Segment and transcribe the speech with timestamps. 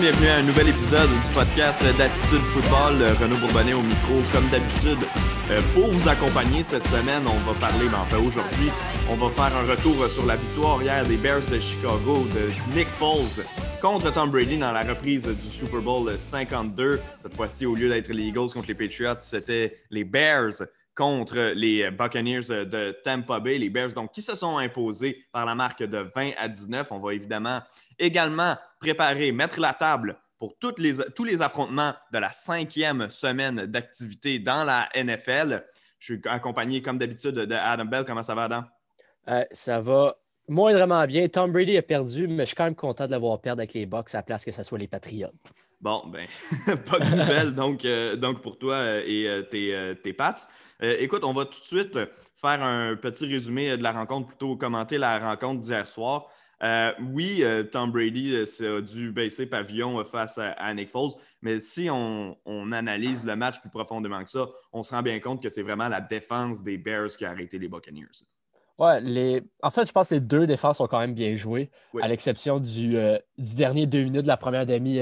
[0.00, 3.02] Bienvenue à un nouvel épisode du podcast d'Attitude Football.
[3.18, 4.98] Renaud Bourbonnet au micro, comme d'habitude.
[5.50, 8.70] Euh, pour vous accompagner cette semaine, on va parler, mais enfin aujourd'hui,
[9.08, 12.88] on va faire un retour sur la victoire hier des Bears de Chicago de Nick
[12.88, 13.46] Foles
[13.80, 17.00] contre Tom Brady dans la reprise du Super Bowl 52.
[17.22, 20.62] Cette fois-ci, au lieu d'être les Eagles contre les Patriots, c'était les Bears
[20.96, 23.58] contre les Buccaneers de Tampa Bay.
[23.58, 26.90] Les Bears, donc, qui se sont imposés par la marque de 20 à 19.
[26.90, 27.60] On va évidemment
[27.98, 33.66] également préparer, mettre la table pour toutes les, tous les affrontements de la cinquième semaine
[33.66, 35.66] d'activité dans la NFL.
[35.98, 38.04] Je suis accompagné, comme d'habitude, de Adam Bell.
[38.06, 38.64] Comment ça va, Adam?
[39.28, 40.16] Euh, ça va
[40.48, 41.28] moindrement bien.
[41.28, 43.84] Tom Brady a perdu, mais je suis quand même content de l'avoir perdu avec les
[43.86, 45.32] Bucks à la place que ce soit les Patriots.
[45.80, 46.26] Bon, ben,
[46.90, 50.48] pas de nouvelles donc, euh, donc pour toi euh, et tes, tes Pats.
[50.80, 51.98] Écoute, on va tout de suite
[52.34, 56.28] faire un petit résumé de la rencontre, plutôt commenter la rencontre d'hier soir.
[56.62, 61.60] Euh, oui, euh, Tom Brady euh, a dû baisser pavillon face à, Nick Foles, mais
[61.60, 62.36] si on,
[62.72, 65.88] analyse le match plus profondément que ça, on se rend bien compte que c'est vraiment
[65.88, 68.06] la défense des Bears qui a arrêté les Buccaneers.
[68.78, 69.42] Ouais, les...
[69.62, 72.58] en fait, je pense que les deux défenses ont quand même bien joué, à l'exception
[72.58, 72.96] du,
[73.38, 74.98] dernier deux minutes de la première demi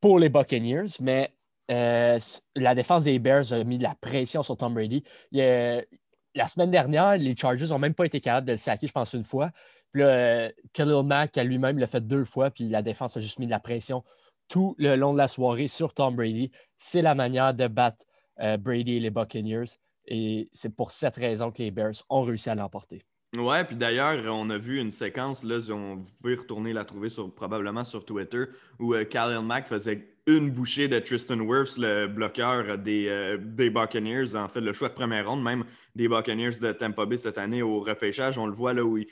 [0.00, 0.86] pour les Buccaneers.
[1.00, 1.32] Mais
[1.70, 5.04] la défense des Bears a mis de la pression sur Tom Brady.
[5.32, 9.12] la semaine dernière, les Chargers n'ont même pas été capables de le saquer, je pense,
[9.14, 9.50] une fois.
[9.92, 13.20] Puis là, euh, Khalil Mack a lui-même l'a fait deux fois, puis la défense a
[13.20, 14.04] juste mis de la pression
[14.48, 16.50] tout le long de la soirée sur Tom Brady.
[16.76, 18.04] C'est la manière de battre
[18.40, 19.66] euh, Brady et les Buccaneers.
[20.06, 23.02] Et c'est pour cette raison que les Bears ont réussi à l'emporter.
[23.36, 27.84] Ouais, puis d'ailleurs, on a vu une séquence, là, vous pouvez retourner la trouver probablement
[27.84, 28.44] sur Twitter,
[28.80, 34.34] où euh, Khalil Mack faisait une bouchée de Tristan Wirfs, le bloqueur des, des, Buccaneers,
[34.34, 35.64] en fait, le choix de première ronde, même
[35.94, 38.38] des Buccaneers de Tampa Bay cette année au repêchage.
[38.38, 39.06] On le voit là où il,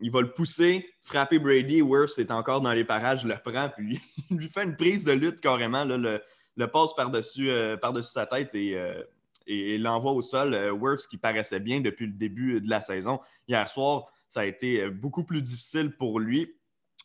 [0.00, 1.82] il, va le pousser, frapper Brady.
[1.82, 4.00] Worth est encore dans les parages, le prend, puis
[4.30, 5.84] il lui fait une prise de lutte carrément.
[5.84, 6.20] le,
[6.66, 9.02] passe par-dessus euh, sa tête et, euh,
[9.78, 10.54] l'envoie au sol.
[10.54, 13.20] Euh, Worth qui paraissait bien depuis le début de la saison.
[13.48, 16.54] Hier soir, ça a été beaucoup plus difficile pour lui.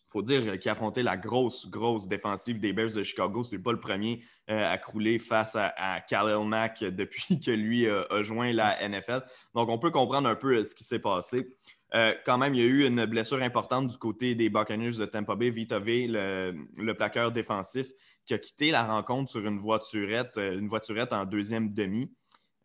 [0.09, 3.43] Faut dire qu'il a affronté la grosse, grosse défensive des Bears de Chicago.
[3.43, 8.23] Ce n'est pas le premier à crouler face à, Khalil Mack depuis que lui a
[8.23, 9.21] joint la NFL.
[9.53, 11.47] Donc, on peut comprendre un peu ce qui s'est passé.
[11.95, 15.05] Euh, quand même, il y a eu une blessure importante du côté des Buccaneers de
[15.05, 15.49] Tampa Bay.
[15.49, 17.87] Vita V, le, plaqueur défensif,
[18.25, 22.11] qui a quitté la rencontre sur une voiturette, euh, une voiturette en deuxième demi.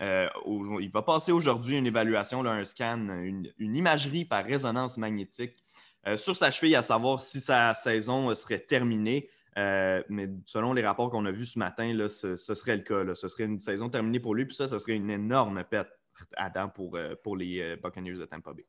[0.02, 0.28] Euh,
[0.80, 5.54] il va passer aujourd'hui une évaluation, un scan, une, imagerie par résonance magnétique
[6.16, 9.28] sur sa cheville, à savoir si sa saison serait terminée.
[9.56, 13.14] mais selon les rapports qu'on a vus ce matin, ce, serait le cas.
[13.14, 14.46] Ce serait une saison terminée pour lui.
[14.46, 15.90] Puis ça, ce serait une énorme perte,
[16.36, 18.66] Adam, pour, pour les Buccaneers de Tampa Bay.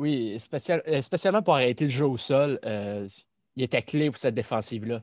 [0.00, 3.06] Oui, euh, spécialement pour arrêter le jeu au sol, euh,
[3.56, 5.02] il était clé pour cette défensive-là.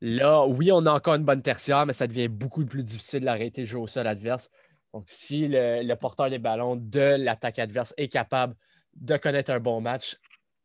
[0.00, 3.60] Là, oui, on a encore une bonne tertiaire, mais ça devient beaucoup plus difficile d'arrêter
[3.60, 4.50] le jeu au sol adverse.
[4.92, 8.56] Donc, si le, porteur des ballons de l'attaque adverse est capable
[8.96, 10.16] de connaître un bon match,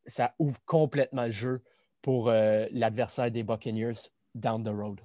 [0.10, 1.62] ça ouvre complètement le jeu
[2.02, 5.00] pour euh, l'adversaire des Buccaneers down the road.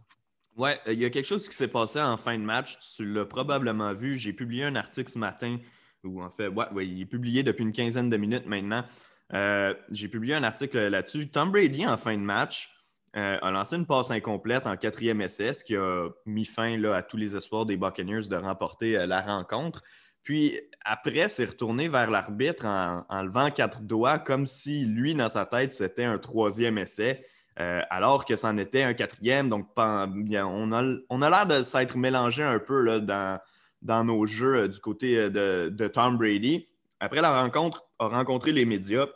[0.57, 2.79] Ouais, il y a quelque chose qui s'est passé en fin de match.
[2.97, 4.19] Tu l'as probablement vu.
[4.19, 5.59] J'ai publié un article ce matin
[6.05, 8.85] ou en fait, ouais, il est publié depuis une quinzaine de minutes maintenant.
[9.33, 11.29] Euh, j'ai publié un article là-dessus.
[11.29, 12.71] Tom Brady, en fin de match,
[13.17, 16.97] euh, a lancé une passe incomplète en quatrième essai, ce qui a mis fin là,
[16.97, 19.83] à tous les espoirs des Buccaneers de remporter euh, la rencontre.
[20.25, 25.45] Puis après, s'est retourné vers l'arbitre en, levant quatre doigts, comme si lui, dans sa
[25.45, 27.25] tête, c'était un troisième essai.
[27.57, 29.51] alors que c'en était un quatrième.
[29.51, 34.69] Donc, on a, on a l'air de s'être mélangé un peu dans, nos jeux euh,
[34.69, 36.67] du côté euh, de, Tom Brady.
[37.01, 39.07] Après la rencontre, a rencontré les médias,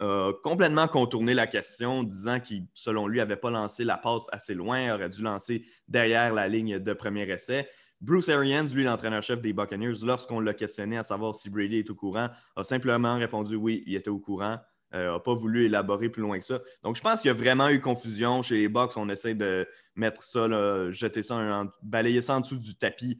[0.00, 4.52] a complètement contourné la question, disant qu'il, selon lui, n'avait pas lancé la passe assez
[4.52, 7.66] loin, aurait dû lancer derrière la ligne de premier essai.
[8.00, 11.94] Bruce Arians, lui, l'entraîneur-chef des Buccaneers, lorsqu'on l'a questionné à savoir si Brady est au
[11.94, 14.58] courant, a simplement répondu oui, il était au courant.
[14.92, 16.60] n'a euh, pas voulu élaborer plus loin que ça.
[16.82, 18.92] Donc, je pense qu'il y a vraiment eu confusion chez les Bucks.
[18.96, 20.46] On essaie de mettre ça,
[20.90, 23.18] jeter ça, balayer ça en dessous du tapis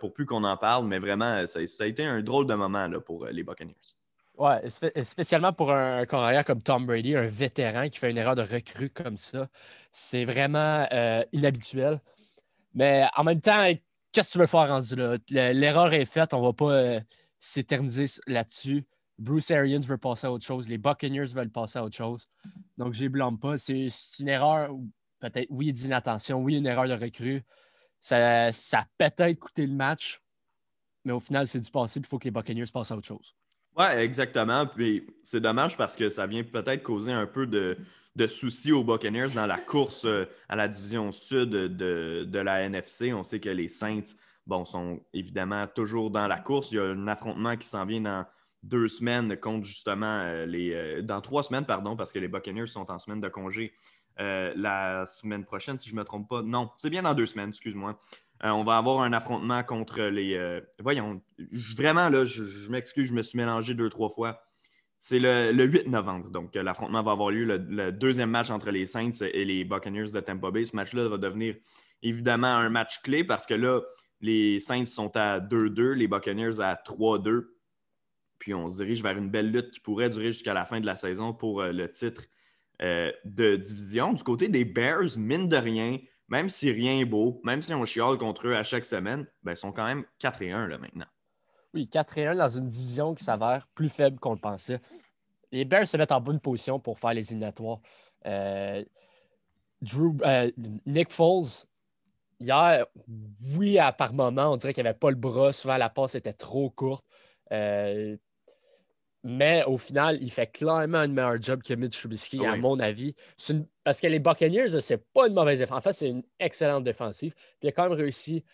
[0.00, 3.24] pour plus qu'on en parle, mais vraiment, ça, a été un drôle de moment pour
[3.24, 3.74] euh, les Buccaneers.
[4.36, 4.68] Ouais,
[5.02, 8.88] spécialement pour un carrière comme Tom Brady, un vétéran qui fait une erreur de recrue
[8.88, 9.48] comme ça.
[9.90, 12.00] C'est vraiment euh, inhabituel.
[12.72, 13.64] Mais en même temps,
[14.18, 15.16] qu'est-ce que tu veux faire rendu là?
[15.52, 17.00] L'erreur est faite, on va pas euh,
[17.38, 18.84] s'éterniser là-dessus.
[19.16, 22.26] Bruce Arians veut passer à autre chose, les Buccaneers veulent passer à autre chose.
[22.78, 23.58] Donc, je ne blâme pas.
[23.58, 23.86] C'est
[24.18, 24.70] une erreur,
[25.20, 27.42] peut-être, oui, d'inattention, oui, une erreur de recrue.
[28.00, 30.20] Ça, ça a peut-être coûté le match,
[31.04, 32.00] mais au final, c'est du passé.
[32.00, 33.36] Il faut que les Buccaneers passent à autre chose.
[33.76, 34.66] Oui, exactement.
[34.66, 37.78] Puis c'est dommage parce que ça vient peut-être causer un peu de,
[38.26, 43.12] soucis aux Buccaneers dans la course euh, à la division sud de, la NFC.
[43.12, 44.14] On sait que les Saints
[44.46, 46.72] bon, sont évidemment toujours dans la course.
[46.72, 48.26] Il y a un affrontement qui s'en vient dans
[48.62, 50.72] deux semaines contre justement euh, les.
[50.72, 53.72] Euh, dans trois semaines, pardon, parce que les Buccaneers sont en semaine de congé
[54.20, 56.42] la semaine prochaine, si je ne me trompe pas.
[56.42, 58.00] Non, c'est bien dans deux semaines, excuse-moi.
[58.42, 60.60] On va avoir un affrontement contre les.
[60.80, 61.22] Voyons,
[61.76, 64.42] vraiment, là, je, m'excuse, je me suis mélangé deux, trois fois.
[64.98, 66.30] C'est le, 8 novembre.
[66.30, 70.10] Donc, euh, l'affrontement va avoir lieu, le, deuxième match entre les Saints et les Buccaneers
[70.12, 70.64] de Tampa Bay.
[70.64, 71.54] Ce match-là va devenir
[72.02, 73.82] évidemment un match clé parce que là,
[74.20, 77.46] les Saints sont à 2-2, les Buccaneers à 3-2.
[78.40, 80.86] Puis on se dirige vers une belle lutte qui pourrait durer jusqu'à la fin de
[80.86, 82.24] la saison pour le titre
[82.80, 84.12] de division.
[84.12, 85.98] Du côté des Bears, mine de rien,
[86.28, 89.52] même si rien n'est beau, même si on chiale contre eux à chaque semaine, ben,
[89.52, 91.06] ils sont quand même 4 et 1 là, maintenant.
[91.78, 94.80] Oui, 4 et 1 dans une division qui s'avère plus faible qu'on le pensait.
[95.52, 97.78] Les Bears se mettent en bonne position pour faire les éliminatoires.
[98.26, 98.84] Euh,
[99.94, 100.50] euh,
[100.86, 101.66] Nick Foles,
[102.40, 102.84] hier,
[103.54, 105.52] oui, à par moment, on dirait qu'il n'y avait pas le bras.
[105.52, 107.06] Souvent, la passe était trop courte.
[107.52, 108.16] Euh,
[109.22, 113.14] mais au final, il fait clairement un meilleur job que Mitch Trubisky, à mon avis.
[113.84, 115.78] Parce que les Buccaneers, c'est pas une mauvaise défense.
[115.78, 117.34] En fait, c'est une excellente défensive.
[117.34, 118.44] Puis il a quand même réussi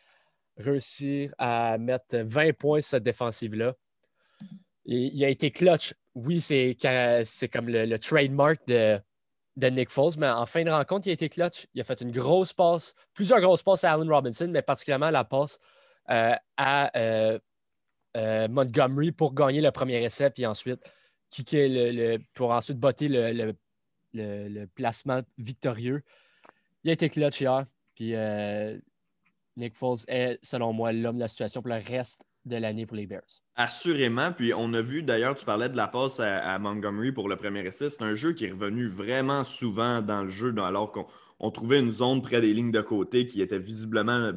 [0.57, 3.75] réussir à mettre 20 points sur cette défensive-là.
[4.87, 5.95] Il a été clutch.
[6.15, 6.77] Oui, c'est
[7.53, 9.01] comme le, trademark de,
[9.57, 11.67] de, Nick Foles, mais en fin de rencontre, il a été clutch.
[11.75, 15.25] Il a fait une grosse passe, plusieurs grosses passes à Allen Robinson, mais particulièrement la
[15.25, 15.59] passe
[16.11, 17.39] euh, à euh,
[18.17, 20.81] euh, Montgomery pour gagner le premier essai, puis ensuite
[21.53, 26.03] le, pour ensuite botter le, placement victorieux.
[26.85, 27.65] Il a été clutch hier,
[27.97, 28.15] puis
[29.57, 32.97] Nick Foles est, selon moi, l'homme de la situation pour le reste de l'année pour
[32.97, 33.23] les Bears.
[33.55, 34.33] Assurément.
[34.33, 37.67] Puis on a vu, d'ailleurs, tu parlais de la passe à, Montgomery pour le premier
[37.67, 37.89] essai.
[37.89, 41.93] C'est un jeu qui est revenu vraiment souvent dans le jeu, alors qu'on trouvait une
[41.93, 44.33] zone près des lignes de côté qui était visiblement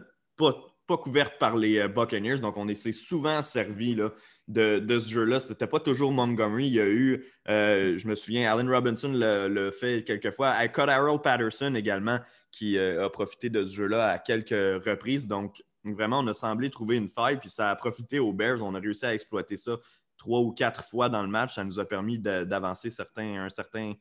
[0.87, 2.37] pas couverte par les euh, Buccaneers.
[2.37, 4.13] Donc, on s'est souvent servi là,
[4.47, 5.39] de, ce jeu-là.
[5.39, 6.67] Ce n'était pas toujours Montgomery.
[6.67, 10.55] Il y a eu, euh, je me souviens, Allen Robinson le, fait quelques fois.
[10.55, 12.19] Harold Patterson également,
[12.51, 14.49] qui euh, a profité de ce jeu-là à quelques
[14.85, 15.27] reprises.
[15.27, 18.63] Donc, vraiment, on a semblé trouver une faille, puis ça a profité aux Bears.
[18.63, 19.77] On a réussi à exploiter ça
[20.17, 21.55] trois ou quatre fois dans le match.
[21.55, 23.93] Ça nous a permis d'avancer un certain,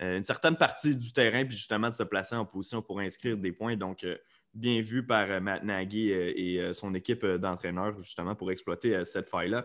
[0.00, 3.52] une certaine partie du terrain, puis justement de se placer en position pour inscrire des
[3.52, 3.76] points.
[3.76, 4.06] Donc,
[4.56, 9.04] bien vu par euh, Matt Nagy euh, et euh, son équipe d'entraîneurs, justement, pour exploiter
[9.04, 9.64] cette faille-là.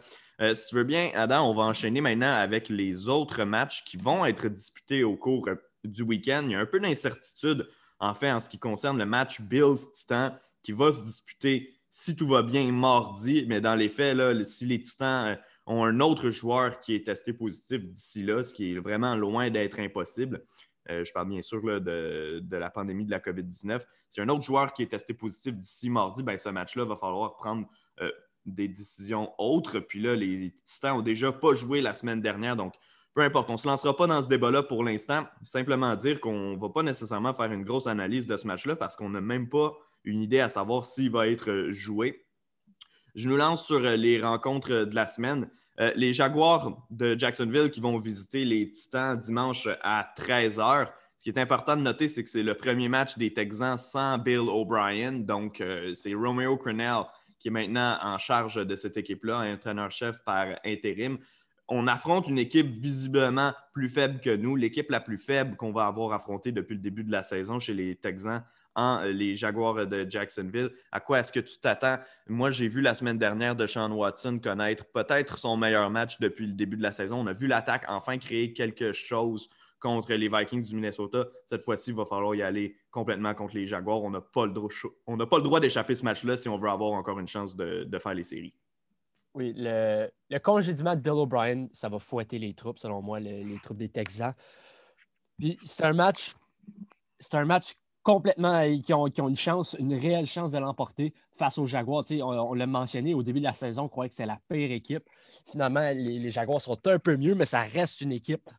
[0.53, 4.25] si tu veux bien, Adam, on va enchaîner maintenant avec les autres matchs qui vont
[4.25, 5.49] être disputés au cours
[5.83, 6.43] du week-end.
[6.45, 7.67] Il y a un peu d'incertitude,
[8.01, 12.27] en fait, en ce qui concerne le match Bills-Titan qui va se disputer, si tout
[12.27, 13.45] va bien, mardi.
[13.47, 15.37] Mais dans les faits, là, si les Titans
[15.67, 19.51] ont un autre joueur qui est testé positif d'ici là, ce qui est vraiment loin
[19.51, 20.43] d'être impossible,
[20.89, 23.81] euh, je parle bien sûr de, la pandémie de la COVID-19.
[24.09, 27.35] Si un autre joueur qui est testé positif d'ici mardi, ben, ce match-là va falloir
[27.35, 27.67] prendre
[28.01, 28.11] euh,
[28.47, 29.79] des décisions autres.
[29.79, 32.55] Puis là, les Titans n'ont déjà pas joué la semaine dernière.
[32.55, 32.73] Donc,
[33.13, 35.25] peu importe, on ne se lancera pas dans ce débat-là pour l'instant.
[35.43, 38.95] Simplement dire qu'on ne va pas nécessairement faire une grosse analyse de ce match-là parce
[38.95, 42.25] qu'on n'a même pas une idée à savoir s'il va être joué.
[43.15, 45.49] Je nous lance sur les rencontres de la semaine.
[45.79, 50.87] Euh, les Jaguars de Jacksonville qui vont visiter les Titans dimanche à 13h.
[51.17, 54.17] Ce qui est important de noter, c'est que c'est le premier match des Texans sans
[54.17, 55.11] Bill O'Brien.
[55.11, 57.03] Donc, euh, c'est Romeo Crennel
[57.41, 61.17] qui est maintenant en charge de cette équipe-là, entraîneur-chef par intérim.
[61.73, 65.85] On affronte une équipe visiblement plus faible que nous, l'équipe la plus faible qu'on va
[65.85, 68.43] avoir affrontée depuis le début de la saison chez les Texans
[68.75, 70.69] en euh, les Jaguars de Jacksonville.
[70.91, 71.97] À quoi est-ce que tu t'attends?
[72.27, 76.45] Moi, j'ai vu la semaine dernière de Sean Watson connaître peut-être son meilleur match depuis
[76.45, 77.19] le début de la saison.
[77.21, 79.49] On a vu l'attaque enfin créer quelque chose
[79.79, 81.25] contre les Vikings du Minnesota.
[81.45, 84.03] Cette fois-ci, il va falloir y aller complètement contre les Jaguars.
[84.03, 84.51] On n'a pas le
[85.41, 88.53] droit, d'échapper ce match-là si on veut avoir encore une chance de, faire les séries.
[89.33, 93.57] Oui, le, le congédiement de Bill O'Brien, ça va fouetter les troupes, selon moi, les,
[93.63, 94.33] troupes des Texans.
[95.39, 96.33] Puis c'est un match.
[97.17, 100.57] C'est un match complètement, euh, qui ont, qui ont, une chance, une réelle chance de
[100.57, 102.03] l'emporter face aux Jaguars.
[102.09, 104.71] On, on l'a mentionné au début de la saison, on croyait que c'est la pire
[104.71, 105.07] équipe.
[105.51, 108.49] Finalement, les, Jaguars sont un peu mieux, mais ça reste une équipe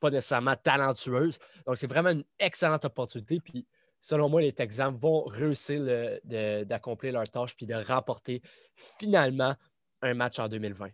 [0.00, 1.38] pas nécessairement talentueuse.
[1.66, 3.38] Donc, c'est vraiment une excellente opportunité.
[3.38, 3.66] Puis,
[4.00, 5.82] selon moi, les Texans vont réussir
[6.24, 8.40] d'accomplir leur tâche puis de remporter
[8.74, 9.54] finalement
[10.02, 10.88] un match en 2020.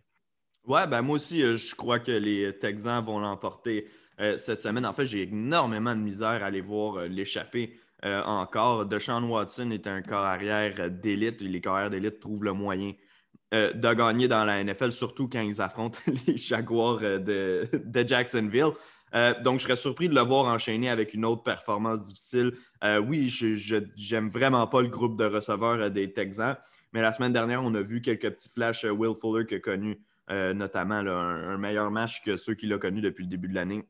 [0.67, 3.87] Ouais, ben moi aussi, euh, je crois que les Texans vont l'emporter.
[4.19, 4.83] Euh, cette semaine.
[4.83, 8.85] En fait, j'ai énormément de misère à aller voir euh, l'échapper encore.
[8.85, 11.41] Deshaun Watson est un corps arrière d'élite.
[11.41, 12.93] Les corps d'élite trouvent le moyen
[13.51, 15.97] de gagner dans la NFL, surtout quand ils affrontent
[16.27, 17.67] les Jaguars de,
[18.05, 18.73] Jacksonville.
[19.43, 22.53] donc, je serais surpris de le voir enchaîner avec une autre performance difficile.
[23.07, 26.55] oui, je n'aime vraiment pas le groupe de receveurs des Texans,
[26.93, 28.83] mais la semaine dernière, on a vu quelques petits flashs.
[28.83, 33.23] Will Fuller qui a connu notamment un, meilleur match que ceux qu'il a connus depuis
[33.23, 33.87] le début de l'année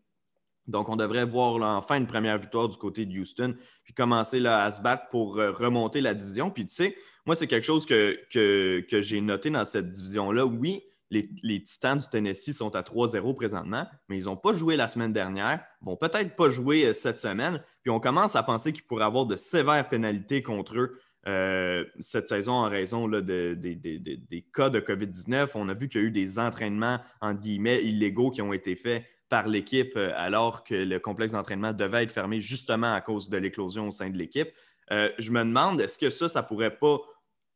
[0.67, 4.63] donc, on devrait voir enfin une première victoire du côté de Houston, puis commencer là,
[4.63, 6.51] à se battre pour euh, remonter la division.
[6.51, 10.45] Puis, tu sais, moi, c'est quelque chose que, j'ai noté dans cette division-là.
[10.45, 14.89] Oui, les, Titans du Tennessee sont à 3-0 présentement, mais ils n'ont pas joué la
[14.89, 17.63] semaine dernière, vont peut-être pas jouer euh, cette semaine.
[17.81, 22.29] Puis, on commence à penser qu'il pourrait avoir de sévères pénalités contre eux euh, cette
[22.29, 25.51] saison en raison des cas de COVID-19.
[25.55, 28.75] On a vu qu'il y a eu des entraînements, en guillemets, illégaux qui ont été
[28.75, 33.27] faits par l'équipe euh, alors que le complexe d'entraînement devait être fermé justement à cause
[33.29, 34.47] de l'éclosion au sein de l'équipe.
[34.91, 36.99] Euh, je me demande, est-ce que ça, ça pourrait pas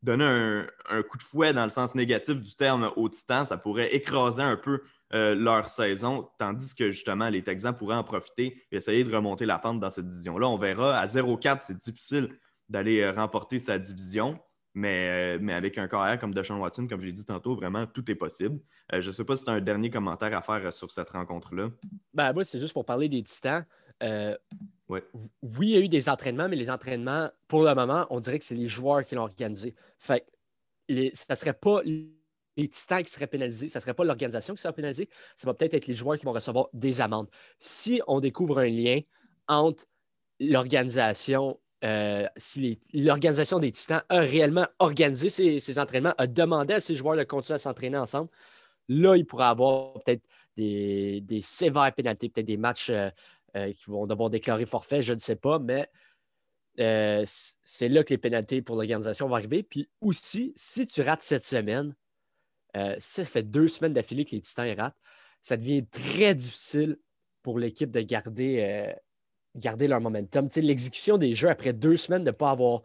[0.04, 0.26] donner
[0.90, 3.46] un, coup de fouet dans le sens négatif du terme aux Titans?
[3.46, 4.82] Ça pourrait écraser un peu
[5.14, 9.60] leur saison, tandis que justement, les Texans pourraient en profiter et essayer de remonter la
[9.60, 10.48] pente dans cette division-là.
[10.48, 10.98] On verra.
[10.98, 12.30] À 0-4, c'est difficile
[12.72, 14.40] d'aller remporter sa division.
[14.74, 18.16] Mais, mais, avec un carrière comme Deshaun Watson, comme j'ai dit tantôt, vraiment, tout est
[18.16, 18.58] possible.
[18.94, 20.92] Euh, je ne sais pas si tu as un dernier commentaire à faire euh, sur
[20.92, 21.70] cette rencontre-là.
[22.14, 23.66] Ben, moi, c'est juste pour parler des Titans.
[24.02, 24.38] Euh,
[24.88, 25.02] oui,
[25.62, 28.46] il y a eu des entraînements, mais les entraînements, pour le moment, on dirait que
[28.46, 29.76] c'est les joueurs qui l'ont organisé.
[30.00, 30.26] Fait
[30.90, 34.54] les, ça ne serait pas les Titans qui seraient pénalisés, ça ne serait pas l'organisation
[34.54, 37.30] qui serait pénalisée, ça va peut-être être les joueurs qui vont recevoir des amendes.
[37.60, 39.00] Si on découvre un lien
[39.48, 39.86] entre
[40.40, 41.60] l'organisation
[42.38, 47.24] si l'organisation des Titans a réellement organisé ces, entraînements, a demandé à ses joueurs de
[47.24, 48.30] continuer à s'entraîner ensemble,
[48.92, 53.10] Là, il pourrait avoir peut-être des, sévères pénalités, peut-être des matchs euh,
[53.56, 55.90] euh, qui vont devoir déclarer forfait, je ne sais pas, mais
[56.80, 59.64] euh, c'est là que les pénalités pour l'organisation vont arriver.
[59.64, 61.96] Puis aussi, si tu rates cette semaine,
[63.00, 65.00] ça fait deux semaines d'affilée que les Titans ratent,
[65.42, 66.98] ça devient très difficile
[67.44, 68.94] pour l'équipe de garder,
[69.56, 70.48] garder leur momentum.
[70.56, 72.82] L'exécution des jeux après deux semaines de ne pas avoir,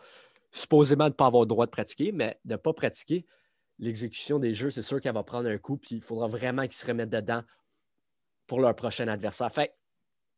[0.51, 3.27] supposément de ne pas avoir le droit de pratiquer, mais de ne pas pratiquer,
[3.79, 6.75] l'exécution des jeux, c'est sûr qu'elle va prendre un coup, puis il faudra vraiment qu'ils
[6.75, 7.43] se remettent dedans
[8.47, 9.53] pour leur prochain adversaire.
[9.53, 9.73] Fait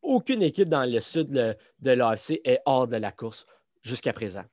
[0.01, 1.55] aucune équipe dans le sud de,
[1.91, 3.45] l'AFC est hors de la course
[3.81, 4.43] jusqu'à présent.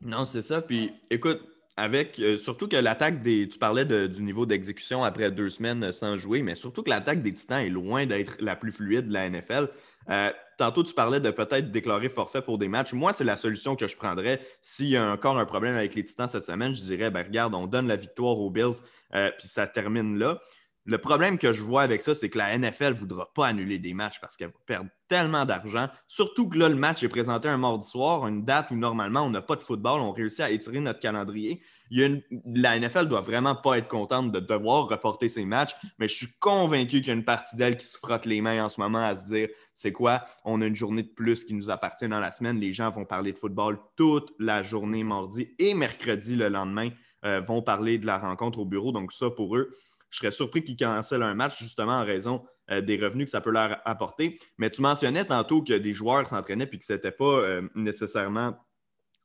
[0.00, 0.62] Non, c'est ça.
[0.62, 1.40] Puis écoute,
[1.76, 3.48] avec euh, surtout que l'attaque des.
[3.48, 7.32] Tu parlais du niveau d'exécution après deux semaines sans jouer, mais surtout que l'attaque des
[7.32, 9.68] Titans est loin d'être la plus fluide de la NFL.
[10.10, 12.92] Euh, tantôt, tu parlais de peut-être déclarer forfait pour des matchs.
[12.92, 14.40] Moi, c'est la solution que je prendrais.
[14.60, 17.54] S'il y a encore un problème avec les Titans cette semaine, je dirais, ben, regarde,
[17.54, 18.80] on donne la victoire aux Bills,
[19.14, 20.40] euh, puis ça termine là.
[20.86, 23.78] Le problème que je vois avec ça, c'est que la NFL ne voudra pas annuler
[23.78, 25.88] des matchs parce qu'elle va perdre tellement d'argent.
[26.08, 29.30] Surtout que là, le match est présenté un mardi soir, une date où normalement on
[29.30, 31.62] n'a pas de football, on réussit à étirer notre calendrier.
[31.90, 36.32] La NFL doit vraiment pas être contente de devoir reporter ses matchs, mais je suis
[36.38, 39.04] convaincu qu'il y a une partie d'elle qui se frotte les mains en ce moment
[39.04, 42.20] à se dire c'est quoi, on a une journée de plus qui nous appartient dans
[42.20, 42.60] la semaine.
[42.60, 46.90] Les gens vont parler de football toute la journée mardi et mercredi le lendemain
[47.24, 48.92] euh, vont parler de la rencontre au bureau.
[48.92, 49.70] Donc, ça pour eux
[50.10, 53.40] je serais surpris qu'ils cancellent un match justement en raison euh, des revenus que ça
[53.40, 54.38] peut leur apporter.
[54.58, 58.56] Mais tu mentionnais tantôt que des joueurs s'entraînaient et que ce n'était pas euh, nécessairement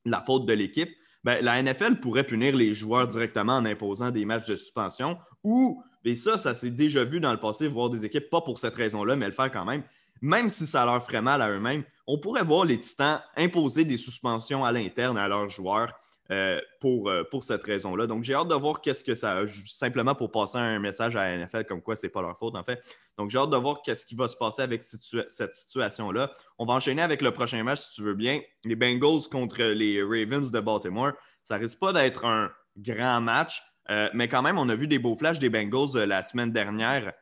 [0.05, 0.89] la faute de l'équipe.
[1.25, 5.83] Ben, la NFL pourrait punir les joueurs directement en imposant des matchs de suspension ou,
[6.03, 8.75] et ça, ça s'est déjà vu dans le passé, voir des équipes, pas pour cette
[8.75, 9.81] raison-là, mais le faire quand même,
[10.21, 13.97] même si ça leur ferait mal à eux-mêmes, on pourrait voir les Titans imposer des
[13.97, 15.93] suspensions à l'interne à leurs joueurs
[16.31, 18.07] euh, pour, euh, pour cette raison-là.
[18.07, 21.37] Donc, j'ai hâte de voir qu'est-ce que ça simplement pour passer un message à la
[21.37, 22.81] NFL comme quoi c'est pas leur faute, en fait.
[23.19, 26.31] Donc, j'ai hâte de voir qu'est-ce qui va se passer avec cette situation-là.
[26.57, 28.39] On va enchaîner avec le prochain match, si tu veux bien.
[28.63, 31.11] Les Bengals contre les Ravens de Baltimore.
[31.43, 34.97] Ça risque pas d'être un grand match, euh, mais quand même, on a vu des
[34.97, 37.13] beaux flashs des Bengals la semaine dernière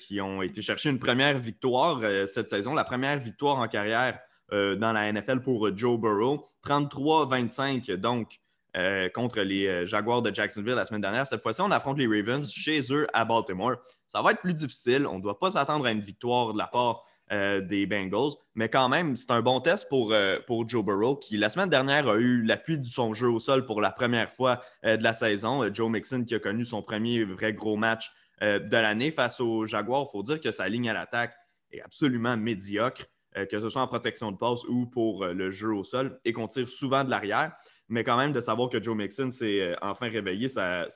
[0.00, 4.18] qui ont été chercher une première victoire cette saison, la première victoire en carrière
[4.52, 6.44] euh, dans la NFL pour euh, Joe Burrow.
[6.66, 8.40] 33-25, donc,
[8.76, 11.26] euh, contre les Jaguars de Jacksonville la semaine dernière.
[11.26, 13.76] Cette fois-ci, on affronte les Ravens chez eux à Baltimore.
[14.06, 15.06] Ça va être plus difficile.
[15.06, 18.88] On ne doit pas s'attendre à une victoire de la part des Bengals, mais quand
[18.88, 20.12] même, c'est un bon test pour,
[20.48, 23.64] pour Joe Burrow, qui la semaine dernière a eu l'appui de son jeu au sol
[23.64, 25.72] pour la première fois de la saison.
[25.72, 30.06] Joe Mixon qui a connu son premier vrai gros match de l'année face aux Jaguars.
[30.08, 31.36] Il faut dire que sa ligne à l'attaque
[31.70, 33.04] est absolument médiocre.
[33.36, 36.18] Euh, que ce soit en protection de passe ou pour euh, le jeu au sol,
[36.24, 37.52] et qu'on tire souvent de l'arrière.
[37.88, 40.88] Mais quand même, de savoir que Joe Mixon s'est euh, enfin réveillé, ça,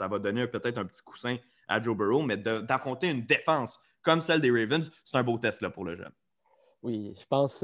[0.00, 1.36] va donner peut-être un petit coussin
[1.68, 5.60] à Joe Burrow, mais d'affronter une défense comme celle des Ravens, c'est un beau test
[5.60, 6.12] là, pour le jeune.
[6.82, 7.62] Oui, je pense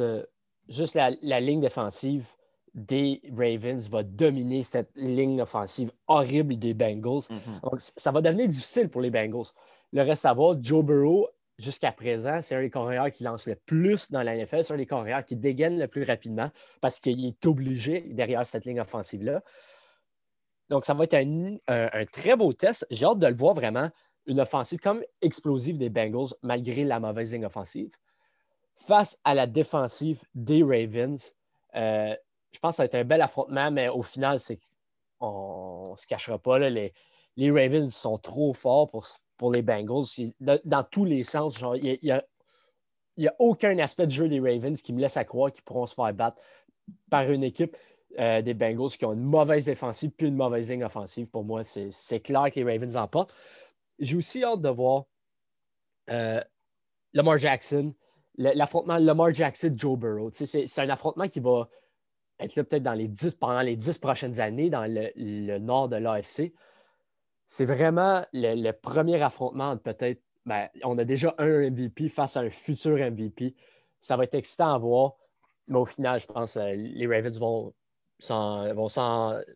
[0.69, 2.27] juste la, ligne défensive
[2.75, 7.23] des Ravens va dominer cette ligne offensive horrible des Bengals.
[7.23, 7.63] Mm-hmm.
[7.63, 9.47] Donc, ça va devenir difficile pour les Bengals.
[9.93, 14.11] Le reste à voir, Joe Burrow, jusqu'à présent, c'est un des qui lance le plus
[14.11, 14.65] dans la NFL.
[14.65, 16.50] C'est un des qui dégaine le plus rapidement
[16.81, 19.43] parce qu'il est obligé derrière cette ligne offensive-là.
[20.71, 22.87] Donc, ça va être un, très beau test.
[22.91, 23.91] J'ai hâte de le voir vraiment.
[24.27, 27.97] Une offensive comme explosive des Bengals, malgré la mauvaise ligne offensive.
[28.75, 31.35] Face à la défensive des Ravens,
[31.75, 32.15] euh,
[32.53, 34.38] je pense que ça va être un bel affrontement, mais au final,
[35.21, 36.59] on ne se cachera pas.
[36.59, 36.93] les,
[37.37, 39.07] les Ravens sont trop forts pour,
[39.38, 40.04] pour les Bengals.
[40.40, 45.00] Dans, tous les sens, il n'y a, aucun aspect du jeu des Ravens qui me
[45.00, 46.37] laisse à croire qu'ils pourront se faire battre
[47.09, 47.76] par une équipe
[48.18, 51.28] euh, des Bengals qui ont une mauvaise défensive puis une mauvaise ligne offensive.
[51.28, 53.35] Pour moi, c'est clair que les Ravens emportent.
[53.99, 55.04] J'ai aussi hâte de voir
[56.11, 56.40] euh,
[57.12, 57.95] Lamar Jackson,
[58.37, 60.30] l'affrontement Lamar Jackson-Joe Burrow.
[60.33, 61.68] C'est un affrontement qui va
[62.40, 66.52] être là peut-être pendant les dix prochaines années dans le nord de l'AFC
[67.49, 70.21] c'est vraiment le, premier affrontement peut-être.
[70.45, 73.55] Ben, on a déjà un MVP face à un futur MVP.
[74.00, 75.14] Ça va être excitant à voir.
[75.67, 77.75] Mais au final, je pense que les Ravens vont,
[78.28, 78.88] vont,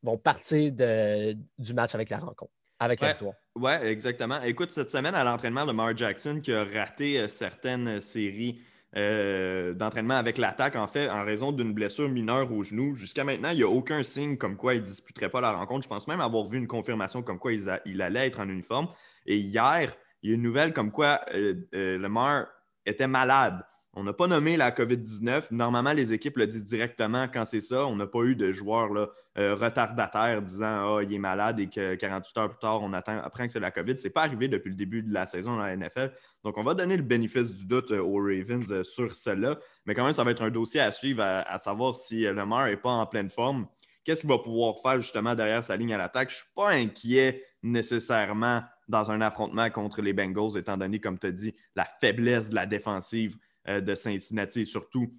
[0.03, 3.35] vont partir du match avec la rencontre, avec ouais, la victoire.
[3.55, 4.41] Oui, exactement.
[4.43, 8.61] Écoute, cette semaine à l'entraînement de Mark Jackson qui a raté euh, certaines séries
[8.95, 12.95] euh, d'entraînement avec l'attaque, en fait, en raison d'une blessure mineure au genou.
[12.95, 15.85] Jusqu'à maintenant, il n'y a aucun signe comme quoi il ne disputerait pas la rencontre.
[15.85, 18.89] Je pense même avoir vu une confirmation comme quoi il, allait être en uniforme.
[19.25, 22.47] Et hier, il y a une nouvelle comme quoi euh, euh, Lemar
[22.85, 23.65] était malade.
[23.95, 25.49] On n'a pas nommé la COVID-19.
[25.51, 27.87] Normalement, les équipes le disent directement quand c'est ça.
[27.87, 28.91] On n'a pas eu de joueurs
[29.37, 33.19] euh, retardataires disant Ah, il est malade et que 48 heures plus tard, on attend,
[33.19, 33.99] apprend que c'est la COVID.
[33.99, 36.11] Ce n'est pas arrivé depuis le début de la saison dans la NFL.
[36.43, 39.59] Donc, on va donner le bénéfice du doute euh, aux Ravens euh, sur cela.
[39.85, 42.79] Mais quand même, ça va être un dossier à suivre à, savoir si Lemar n'est
[42.79, 43.67] pas en pleine forme.
[44.05, 46.31] Qu'est-ce qu'il va pouvoir faire justement derrière sa ligne à l'attaque?
[46.31, 51.19] Je ne suis pas inquiet nécessairement dans un affrontement contre les Bengals, étant donné, comme
[51.19, 55.15] tu as dit, la faiblesse de la défensive de Cincinnati et surtout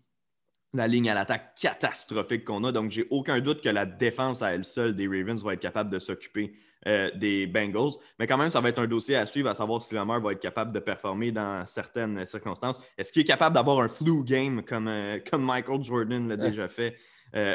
[0.73, 2.71] la ligne à l'attaque catastrophique qu'on a.
[2.71, 5.89] Donc, j'ai aucun doute que la défense à elle seule des Ravens va être capable
[5.91, 6.53] de s'occuper
[6.87, 7.93] euh, des Bengals.
[8.19, 10.31] Mais quand même, ça va être un dossier à suivre, à savoir si Lamar va
[10.31, 12.79] être capable de performer dans certaines circonstances.
[12.97, 16.67] Est-ce qu'il est capable d'avoir un flu game comme, euh, comme Michael Jordan l'a déjà
[16.67, 16.97] fait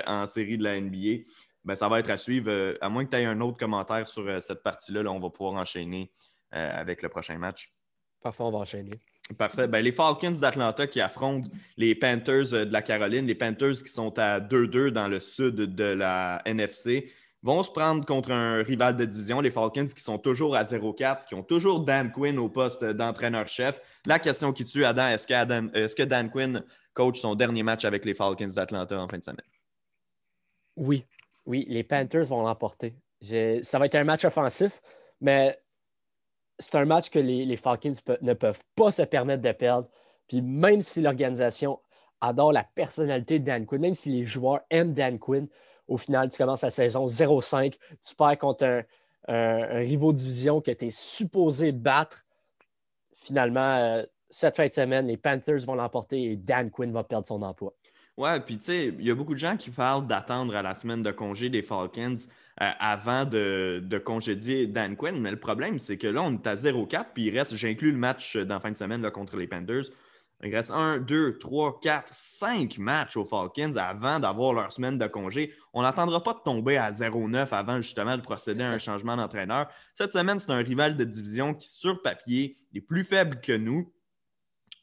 [0.06, 1.24] en série de la NBA?
[1.64, 2.76] Ben, ça va être à suivre.
[2.80, 5.54] à moins que tu aies un autre commentaire sur cette partie-là, là, on va pouvoir
[5.54, 6.10] enchaîner
[6.50, 7.72] avec le prochain match.
[8.20, 9.00] Parfois, on va enchaîner.
[9.36, 9.68] Parfait.
[9.68, 13.90] Ben, les Falcons d'Atlanta qui affrontent les Panthers euh, de la Caroline, les Panthers qui
[13.90, 17.12] sont à 2-2 dans le sud de la NFC,
[17.42, 21.24] vont se prendre contre un rival de division, les Falcons qui sont toujours à 0-4,
[21.24, 23.80] qui ont toujours Dan Quinn au poste d'entraîneur-chef.
[24.06, 25.26] La question qui tue Adam, est-ce
[25.94, 26.62] que, Dan Quinn
[26.94, 29.46] coach son dernier match avec les Falcons d'Atlanta en fin de semaine?
[30.74, 31.04] Oui,
[31.46, 32.96] oui, les Panthers vont l'emporter.
[33.20, 34.80] Ça va être un match offensif,
[35.20, 35.58] mais
[36.58, 39.88] c'est un match que les, Falcons ne peuvent pas se permettre de perdre.
[40.26, 41.78] Puis même si l'organisation
[42.20, 45.48] adore la personnalité de Dan Quinn, même si les joueurs aiment Dan Quinn,
[45.86, 47.74] au final, tu commences la saison 0-5,
[48.06, 48.82] tu perds contre un,
[49.28, 52.26] un, rivaux de division que tu es supposé battre.
[53.14, 57.26] Finalement, euh, cette fin de semaine, les Panthers vont l'emporter et Dan Quinn va perdre
[57.26, 57.72] son emploi.
[58.18, 60.74] Ouais, puis tu sais, il y a beaucoup de gens qui parlent d'attendre à la
[60.74, 62.16] semaine de congé des Falcons.
[62.60, 65.20] Euh, avant de, congédier Dan Quinn.
[65.20, 67.98] Mais le problème, c'est que là, on est à 0-4, puis il reste, j'inclus le
[67.98, 69.84] match dans la fin de semaine contre les Panthers.
[70.42, 75.06] Il reste 1, 2, 3, 4, 5 matchs aux Falcons avant d'avoir leur semaine de
[75.06, 75.52] congé.
[75.72, 79.68] On n'attendra pas de tomber à 0-9 avant justement de procéder à un changement d'entraîneur.
[79.94, 83.92] Cette semaine, c'est un rival de division qui, sur papier, est plus faible que nous.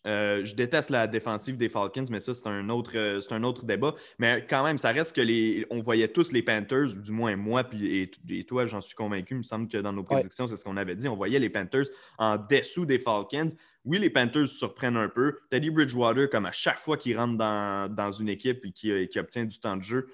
[0.06, 3.66] Euh, je déteste la défensive des Falcons, mais ça, c'est un, autre, euh, un autre
[3.66, 3.96] débat.
[4.20, 5.66] Mais quand même, ça reste que les.
[5.70, 9.34] On voyait tous les Panthers, du moins moi puis, et, toi, j'en suis convaincu.
[9.34, 11.08] Il me semble que dans nos prédictions, c'est ce qu'on avait dit.
[11.08, 11.86] On voyait les Panthers
[12.18, 13.52] en dessous des Falcons.
[13.84, 15.40] Oui, les Panthers surprennent un peu.
[15.50, 19.46] Teddy Bridgewater, comme à chaque fois qu'il rentre dans, une équipe et qui, euh, obtient
[19.46, 20.08] du temps de jeu,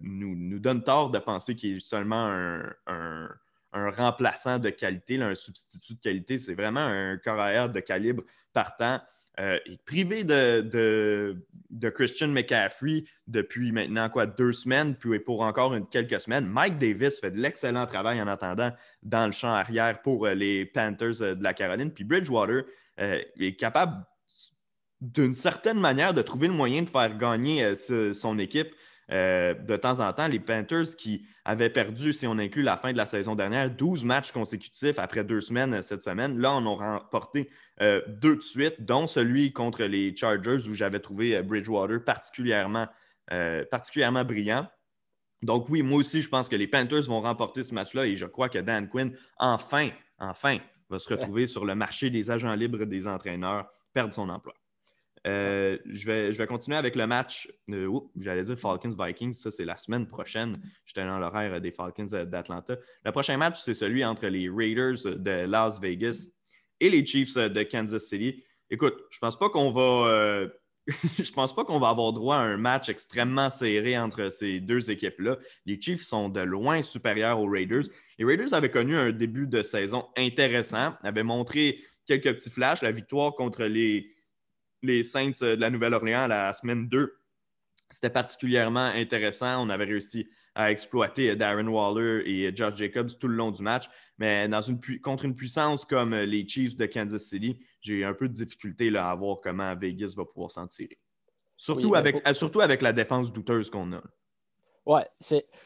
[0.00, 2.26] nous, nous, donne tort de penser qu'il est seulement
[2.86, 3.28] un,
[3.72, 6.38] remplaçant de qualité, un substitut de qualité.
[6.38, 9.00] C'est vraiment un corps de calibre partant.
[9.38, 10.60] Euh, privé de,
[11.70, 16.46] de, Christian McCaffrey depuis maintenant quoi, deux semaines, puis pour encore quelques semaines.
[16.46, 18.70] Mike Davis fait de l'excellent travail en attendant
[19.02, 21.90] dans le champ arrière pour euh, les Panthers euh, de la Caroline.
[21.90, 22.64] Puis Bridgewater
[22.98, 24.04] est capable
[25.00, 28.74] d'une certaine manière de trouver le moyen de faire gagner son équipe.
[29.10, 32.96] De temps en temps, les Panthers qui avaient perdu, si on inclut la fin de
[32.96, 36.38] la saison dernière, 12 matchs consécutifs après deux semaines cette semaine.
[36.38, 41.00] Là, on a remporté euh, deux de suite, dont celui contre les Chargers où j'avais
[41.00, 42.86] trouvé euh, Bridgewater particulièrement
[43.70, 44.68] particulièrement brillant.
[45.42, 48.26] Donc oui, moi aussi, je pense que les Panthers vont remporter ce match-là et je
[48.26, 52.84] crois que Dan Quinn, enfin, enfin, va se retrouver sur le marché des agents libres
[52.84, 54.54] des entraîneurs, perdre son emploi.
[55.26, 57.52] Euh, je, vais, je vais continuer avec le match.
[58.16, 60.60] J'allais dire Falcons-Vikings, ça c'est la semaine prochaine.
[60.86, 62.76] J'étais dans l'horaire des Falcons d'Atlanta.
[63.04, 66.26] Le prochain match, c'est celui entre les Raiders de Las Vegas
[66.80, 68.42] et les Chiefs de Kansas City.
[68.70, 70.08] Écoute, je pense pas qu'on va.
[70.08, 70.48] Euh,
[71.18, 74.90] je pense pas qu'on va avoir droit à un match extrêmement serré entre ces deux
[74.90, 75.36] équipes-là.
[75.66, 77.84] Les Chiefs sont de loin supérieurs aux Raiders.
[78.18, 82.80] Les Raiders avaient connu un début de saison intéressant, avaient montré quelques petits flashs.
[82.80, 84.10] La victoire contre les,
[84.82, 87.16] les Saints de la Nouvelle-Orléans la semaine 2.
[87.90, 89.66] C'était particulièrement intéressant.
[89.66, 93.88] On avait réussi à exploiter Darren Waller et Josh Jacobs tout le long du match.
[94.18, 98.14] Mais dans une contre une puissance comme les Chiefs de Kansas City, j'ai eu un
[98.14, 100.96] peu de difficulté là, à voir comment Vegas va pouvoir s'en tirer.
[101.56, 104.02] Surtout, avec, surtout avec la défense douteuse qu'on a.
[104.86, 105.00] Oui,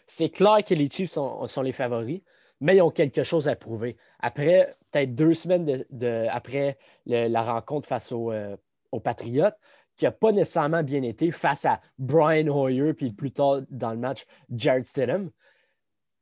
[0.07, 2.20] c'est clair que les Chiefs sont, les favoris,
[2.61, 3.96] mais ils ont quelque chose à prouver.
[4.18, 8.57] Après, peut-être deux semaines de, après la rencontre face aux, euh,
[8.94, 9.57] aux Patriotes,
[9.96, 13.98] qui n'a pas nécessairement bien été face à Brian Hoyer, puis plus tard dans le
[13.98, 15.30] match, Jared Stidham.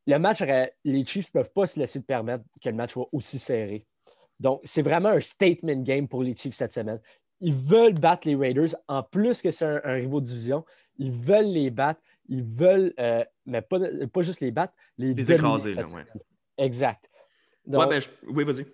[0.06, 0.42] Le match,
[0.84, 3.86] les Chiefs ne peuvent pas se laisser permettre que le match soit aussi serré.
[4.40, 7.00] Donc, c'est vraiment un statement game pour les Chiefs cette semaine.
[7.40, 10.64] Ils veulent battre les Raiders, en plus que c'est un, un, de division.
[10.98, 12.00] Ils veulent les battre.
[12.28, 13.78] Ils veulent, euh, mais pas,
[14.12, 15.74] pas, juste les battre, les, les écraser.
[15.74, 15.84] Là,
[16.58, 17.10] Exact.
[17.66, 18.66] ouais, ben, Oui, vas-y.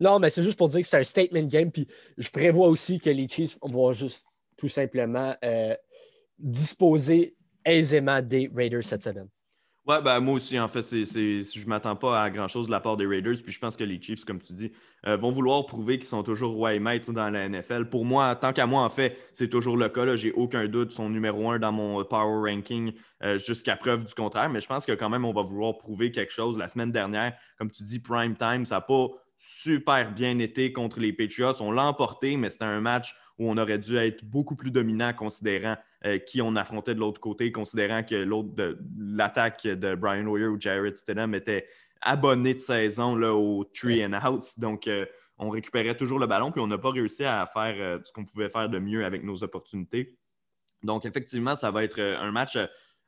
[0.00, 1.70] Non, mais c'est juste pour dire que c'est un statement game.
[1.70, 1.86] Puis
[2.16, 4.24] je prévois aussi que les Chiefs vont juste
[4.56, 5.74] tout simplement euh,
[6.38, 9.28] disposer aisément des Raiders cette semaine.
[9.86, 12.96] Ouais, ben, moi aussi, en fait, je ne m'attends pas à grand-chose de la part
[12.96, 13.36] des Raiders.
[13.42, 14.70] Puis je pense que les Chiefs, comme tu dis,
[15.06, 17.86] euh, vont vouloir prouver qu'ils sont toujours roi et maître dans la NFL.
[17.86, 20.16] Pour moi, tant qu'à moi, en fait, c'est toujours le cas.
[20.16, 20.92] J'ai aucun doute.
[20.92, 24.50] Son numéro un dans mon power ranking euh, jusqu'à preuve du contraire.
[24.50, 26.58] Mais je pense que quand même, on va vouloir prouver quelque chose.
[26.58, 29.08] La semaine dernière, comme tu dis, prime time, ça n'a pas
[29.42, 31.54] super bien été contre les Patriots.
[31.60, 35.14] On l'a emporté, mais c'était un match où on aurait dû être beaucoup plus dominant
[35.14, 40.26] considérant euh, qui on affrontait de l'autre côté, considérant que l'autre de l'attaque de Brian
[40.26, 41.66] Hoyer ou Jared Stidham était
[42.02, 44.58] abonné de saison là, au three and outs.
[44.58, 45.06] Donc, euh,
[45.38, 48.26] on récupérait toujours le ballon, puis on n'a pas réussi à faire euh, ce qu'on
[48.26, 50.18] pouvait faire de mieux avec nos opportunités.
[50.82, 52.58] Donc, effectivement, ça va être un match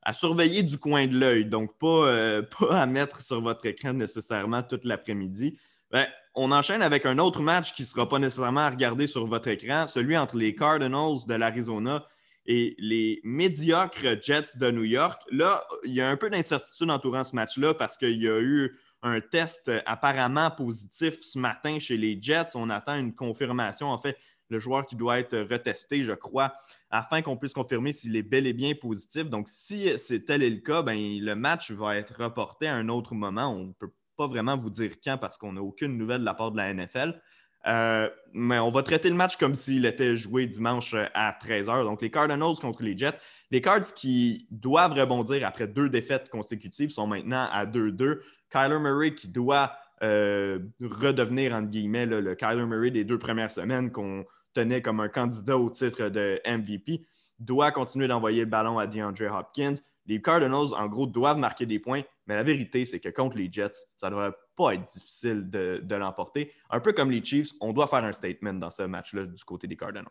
[0.01, 1.45] à surveiller du coin de l'œil.
[1.45, 5.59] Donc, pas, pas à mettre sur votre écran nécessairement toute l'après-midi.
[5.93, 9.27] Ben, on enchaîne avec un autre match qui ne sera pas nécessairement à regarder sur
[9.27, 12.07] votre écran, celui entre les Cardinals de l'Arizona
[12.47, 15.21] et les médiocres Jets de New York.
[15.31, 18.79] Là, il y a un peu d'incertitude entourant ce match-là parce qu'il y a eu
[19.03, 22.55] un test apparemment positif ce matin chez les Jets.
[22.55, 23.89] On attend une confirmation.
[23.91, 24.17] En fait,
[24.49, 26.55] le joueur qui doit être retesté, je crois,
[26.91, 29.29] afin qu'on puisse confirmer s'il est bel et bien positif.
[29.29, 32.89] Donc, si c'est tel est le cas, ben, le match va être reporté à un
[32.89, 33.55] autre moment.
[33.55, 36.53] On peut pas vraiment vous dire quand parce qu'on n'a aucune nouvelle de la part
[36.53, 37.21] de la NFL.
[37.67, 41.85] Euh, mais on va traiter le match comme s'il était joué dimanche euh, à 13h.
[41.85, 43.19] Donc, les Cardinals contre les Jets.
[43.53, 48.21] Les Cards qui doivent rebondir après deux défaites consécutives sont maintenant à 2-2.
[48.51, 49.73] Kyler Murray qui doit
[50.03, 55.09] euh, redevenir, entre guillemets, le Kyler Murray des deux premières semaines qu'on tenait comme un
[55.09, 57.07] candidat au titre de MVP,
[57.39, 59.75] doit continuer d'envoyer le ballon à DeAndre Hopkins.
[60.07, 63.51] Les Cardinals, en gros, doivent marquer des points, mais la vérité, c'est que contre les
[63.51, 66.53] Jets, ça ne devrait pas être difficile de, l'emporter.
[66.71, 69.67] Un peu comme les Chiefs, on doit faire un statement dans ce match-là du côté
[69.67, 70.07] des Cardinals.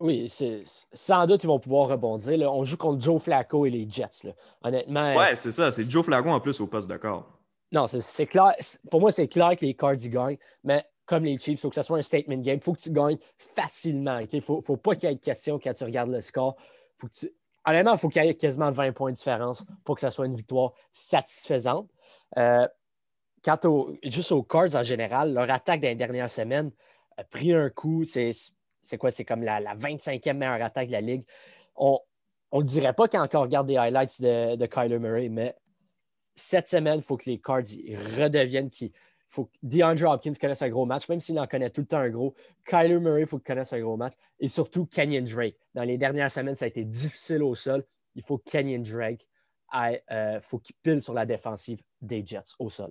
[0.00, 0.28] Oui,
[0.92, 2.52] sans doute ils vont pouvoir rebondir.
[2.52, 4.32] On joue contre Joe Flacco et les Jets.
[4.62, 5.16] Honnêtement.
[5.16, 5.72] Ouais, c'est ça.
[5.72, 7.38] C'est Joe Flacco en plus au poste de corps.
[7.72, 8.54] Non, c'est clair.
[8.90, 11.68] Pour moi, c'est clair que les Cards y gagnent, mais comme les Chiefs, il faut
[11.68, 12.56] que ce soit un statement game.
[12.56, 14.18] Il faut que tu gagnes facilement.
[14.18, 16.56] Il ne faut, faut, pas qu'il y ait de question quand tu regardes le score.
[16.96, 17.32] Faut que tu,
[17.70, 20.36] il faut qu'il y ait quasiment 20 points de différence pour que ça soit une
[20.36, 21.88] victoire satisfaisante.
[22.36, 22.66] Euh,
[23.42, 26.70] quant juste aux Cards en général, leur attaque les dernières semaines
[27.16, 28.04] a pris un coup.
[28.04, 28.32] C'est
[28.98, 29.10] quoi?
[29.10, 31.24] C'est comme la, 25e meilleure attaque de la Ligue.
[31.76, 32.00] On
[32.52, 35.54] ne dirait pas qu'on encore regarde des highlights de, de Kyler Murray, mais
[36.34, 37.62] cette semaine, il faut que les Cards
[38.18, 38.92] redeviennent, qui
[39.28, 41.98] faut que DeAndre Hopkins connaisse un gros match, même s'il en connaît tout le temps
[41.98, 42.34] un gros.
[42.66, 44.14] Kyler Murray, il faut qu'il connaisse un gros match.
[44.40, 45.56] Et surtout, Kenyon Drake.
[45.74, 47.84] Dans les dernières semaines, ça a été difficile au sol.
[48.14, 49.28] Il faut Kenyon Drake
[50.10, 52.90] euh, faut qu'il pile sur la défensive des Jets au sol.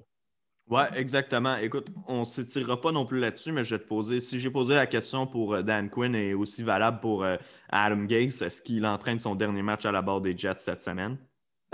[0.69, 1.55] Oui, exactement.
[1.57, 4.19] Écoute, on ne s'étirera pas non plus là-dessus, mais je vais te poser.
[4.19, 7.37] Si j'ai posé la question pour euh, Dan Quinn et aussi valable pour euh,
[7.69, 11.17] Adam Gates, est-ce qu'il entraîne son dernier match à la barre des Jets cette semaine?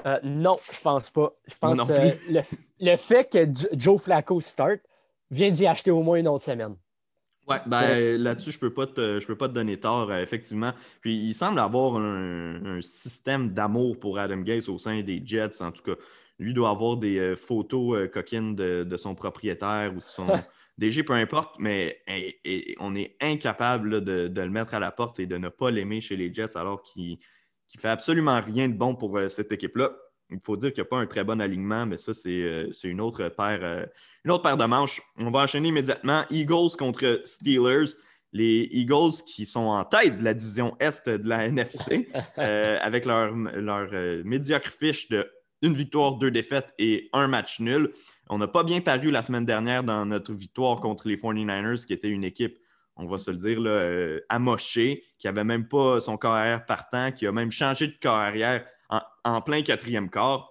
[0.05, 1.33] Euh, non, je pense pas.
[1.45, 2.41] Je pense que
[2.79, 4.79] le, fait que Joe Flacco start
[5.29, 6.75] vient d'y acheter au moins une autre semaine.
[7.47, 10.71] Ouais, ben, là-dessus, je peux pas je peux pas te donner tort, euh, effectivement.
[11.01, 15.61] Puis il semble avoir un, système d'amour pour Adam Gates au sein des Jets.
[15.61, 15.95] En tout cas,
[16.39, 20.25] lui doit avoir des euh, photos euh, coquines de, son propriétaire ou de son
[20.77, 22.01] DG, peu importe, mais
[22.79, 26.15] on est incapable de, le mettre à la porte et de ne pas l'aimer chez
[26.15, 27.19] les Jets alors qu'il
[27.77, 29.91] ne fait absolument rien de bon pour cette équipe-là.
[30.33, 32.71] Il faut dire qu'il n'y a pas un très bon alignement, mais ça, c'est euh,
[32.83, 33.85] une, autre paire, euh,
[34.25, 35.01] une autre paire de manches.
[35.17, 36.23] On va enchaîner immédiatement.
[36.29, 37.93] Eagles contre Steelers.
[38.35, 42.09] Les Eagles qui sont en tête de la division Est de la NFC
[42.39, 43.91] euh, avec leur, leur
[44.25, 45.29] médiocre fiche de
[45.61, 47.93] une victoire, deux défaites et un match nul.
[48.29, 51.93] On n'a pas bien paru la semaine dernière dans notre victoire contre les 49ers, qui
[51.93, 52.57] était une équipe,
[52.95, 57.25] on va se le dire, là, amochée, qui n'avait même pas son carrière partant, qui
[57.25, 58.65] a même changé de carrière
[59.23, 60.49] en, plein quatrième quart.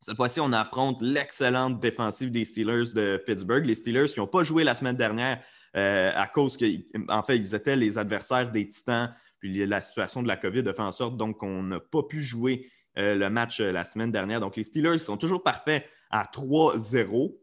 [0.00, 3.64] Cette fois-ci, on affronte l'excellente défensive des Steelers de Pittsburgh.
[3.64, 5.42] Les Steelers qui n'ont pas joué la semaine dernière
[5.76, 9.14] euh, à cause qu'en fait, ils étaient les adversaires des Titans.
[9.38, 12.68] Puis la situation de la COVID a fait en sorte qu'on n'a pas pu jouer
[12.98, 14.40] euh, le match euh, la semaine dernière.
[14.40, 17.36] Donc, les Steelers sont toujours parfaits à 3-0.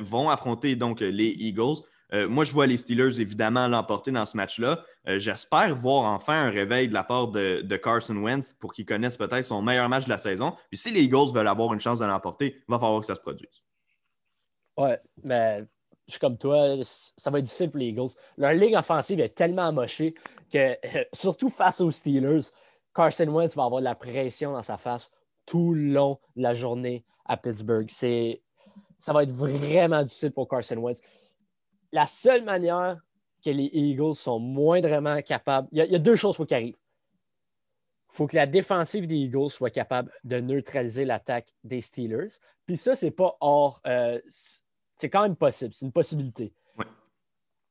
[0.00, 1.80] vont affronter donc les Eagles.
[2.12, 4.84] Euh, moi, je vois les Steelers évidemment l'emporter dans ce match-là.
[5.08, 9.16] Euh, j'espère voir enfin un réveil de la part de, Carson Wentz pour qu'il connaisse
[9.16, 10.54] peut-être son meilleur match de la saison.
[10.68, 13.14] Puis si les Eagles veulent avoir une chance de l'emporter, il va falloir que ça
[13.14, 13.64] se produise.
[14.76, 15.64] Ouais, mais
[16.06, 18.10] je suis comme toi, ça va être difficile pour les Eagles.
[18.36, 20.14] Leur ligne offensive est tellement amochée
[20.52, 20.76] que,
[21.14, 22.42] surtout face aux Steelers,
[22.94, 25.10] Carson Wentz va avoir de la pression dans sa face
[25.46, 27.88] tout le long de la journée à Pittsburgh.
[27.88, 31.00] Ça va être vraiment difficile pour Carson Wentz
[31.92, 33.00] la seule manière
[33.44, 36.76] que les Eagles sont moindrement capables, il y, a, deux choses qu'il faut qu'il arrive.
[38.12, 42.28] Il faut que la défensive des Eagles soit capable de neutraliser l'attaque des Steelers.
[42.66, 43.80] Puis ça, c'est pas hors.
[43.86, 46.52] Euh, c'est quand même possible, c'est une possibilité.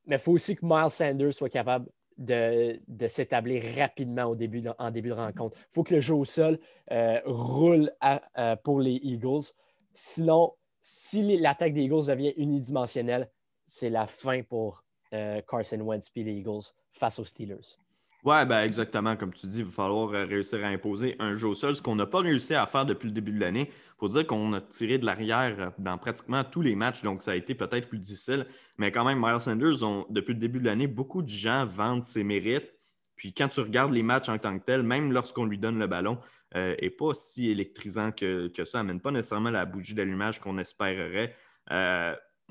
[0.07, 1.85] Mais il faut aussi que Miles Sanders soit capable
[2.17, 5.57] de, s'établir rapidement au début en début de rencontre.
[5.59, 6.59] Il faut que le jeu au sol
[6.91, 9.43] euh, roule euh, pour les Eagles.
[9.93, 13.29] Sinon, si l'attaque des Eagles devient unidimensionnelle,
[13.71, 17.77] c'est la fin pour euh, Carson Wentz et les Eagles face aux Steelers.
[18.25, 19.15] Oui, ben exactement.
[19.15, 21.81] Comme tu dis, il va falloir euh, réussir à imposer un jeu au sol, ce
[21.81, 23.69] qu'on n'a pas réussi à faire depuis le début de l'année.
[23.71, 27.21] Il faut dire qu'on a tiré de l'arrière euh, dans pratiquement tous les matchs, donc
[27.21, 28.45] ça a été peut-être plus difficile.
[28.77, 32.25] Mais quand même, Miles Sanders, depuis le début de l'année, beaucoup de gens vendent ses
[32.25, 32.73] mérites.
[33.15, 35.87] Puis quand tu regardes les matchs en tant que tel, même lorsqu'on lui donne le
[35.87, 36.19] ballon,
[36.53, 38.81] n'est pas si électrisant que, que ça.
[38.81, 41.33] Amène pas nécessairement la bougie d'allumage qu'on espérerait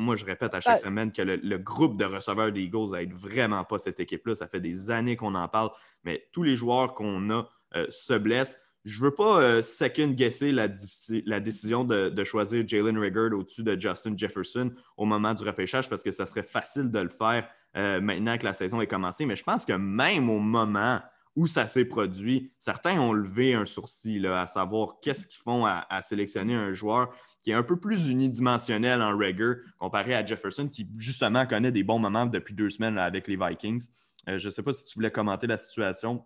[0.01, 3.65] moi, je répète à chaque semaine que le, groupe de receveurs des Eagles n'aide vraiment
[3.65, 4.35] pas cette équipe-là.
[4.35, 5.71] Ça fait des années qu'on en parle,
[6.05, 8.59] mais tous les joueurs qu'on a euh, se blessent.
[8.85, 14.15] Je ne veux pas euh, second-guesser la, décision de, choisir Jalen Rigard au-dessus de Justin
[14.17, 18.39] Jefferson au moment du repêchage parce que ça serait facile de le faire euh, maintenant
[18.39, 19.27] que la saison est commencée.
[19.27, 21.01] Mais je pense que même au moment
[21.37, 22.53] où ça s'est produit.
[22.59, 27.53] Certains ont levé un sourcil à savoir qu'est-ce qu'ils font à, sélectionner un joueur qui
[27.53, 31.99] est un peu plus unidimensionnel en rigueur comparé à Jefferson qui justement connaît des bons
[31.99, 33.87] moments depuis deux semaines avec les Vikings.
[34.29, 36.25] Euh, je ne sais pas si tu voulais commenter la situation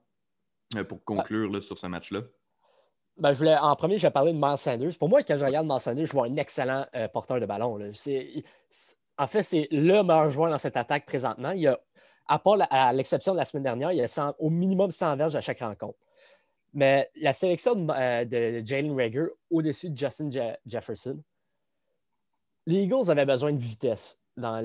[0.75, 2.23] euh, pour conclure sur ce match-là.
[3.19, 4.99] Ben, en premier, je vais parler de Miles Sanders.
[4.99, 7.79] Pour moi, quand je regarde Miles Sanders, je vois un excellent euh, porteur de ballon.
[9.19, 11.53] en fait, c'est le meilleur joueur dans cette attaque présentement.
[11.53, 11.79] Il a
[12.27, 15.37] à part à l'exception de la semaine dernière, il y a au minimum 100 verges
[15.37, 15.99] à chaque rencontre.
[16.73, 20.29] Mais la sélection de, euh, Jalen Rager au-dessus de Justin
[20.67, 21.21] Jefferson,
[22.67, 24.61] les Eagles avaient besoin de vitesse à,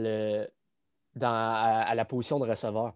[1.16, 2.96] la position de receveur.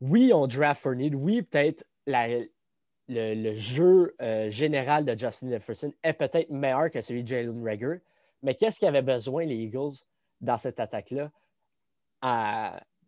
[0.00, 1.14] Oui, on draft Fournette.
[1.14, 7.28] Oui, peut-être le, jeu euh, général de Justin Jefferson est peut-être meilleur que celui de
[7.28, 8.00] Jalen Rager.
[8.42, 9.94] Mais qu'est-ce qu'il avait besoin, les Eagles,
[10.40, 11.30] dans cette attaque-là?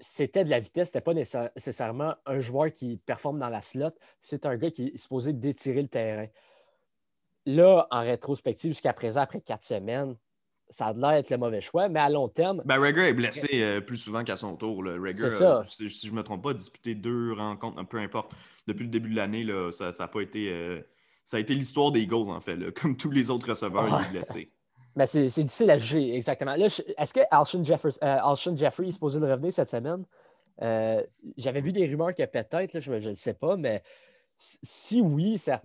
[0.05, 3.91] C'était de la vitesse, c'était pas nécessairement un joueur qui performe dans la slot,
[4.21, 6.27] c'est un gars qui est supposé d'étirer le terrain.
[7.47, 10.17] Là, en rétrospective, jusqu'à présent, après quatre semaines,
[10.69, 12.63] ça a l'air d'être le mauvais choix, mais à long terme.
[12.65, 14.85] Ben, Rager est blessé euh, plus souvent qu'à son tour.
[14.85, 15.59] Rager, ça.
[15.59, 18.33] Euh, si, je ne me trompe pas, a disputé deux rencontres, peu importe.
[18.67, 20.51] Depuis le début de l'année, ça n'a pas été.
[20.53, 20.81] Euh,
[21.25, 22.73] ça a été l'histoire des goals, en fait.
[22.81, 24.53] Comme tous les autres receveurs, il est blessé.
[24.97, 26.55] Mais c'est difficile à juger, exactement.
[26.55, 27.63] Est-ce que Alshon,
[28.03, 30.05] euh, Jeffrey est supposé revenir cette semaine?
[30.63, 31.03] Euh,
[31.37, 33.83] j'avais vu des rumeurs que peut-être, je ne sais pas, mais
[34.37, 35.61] si oui, ça,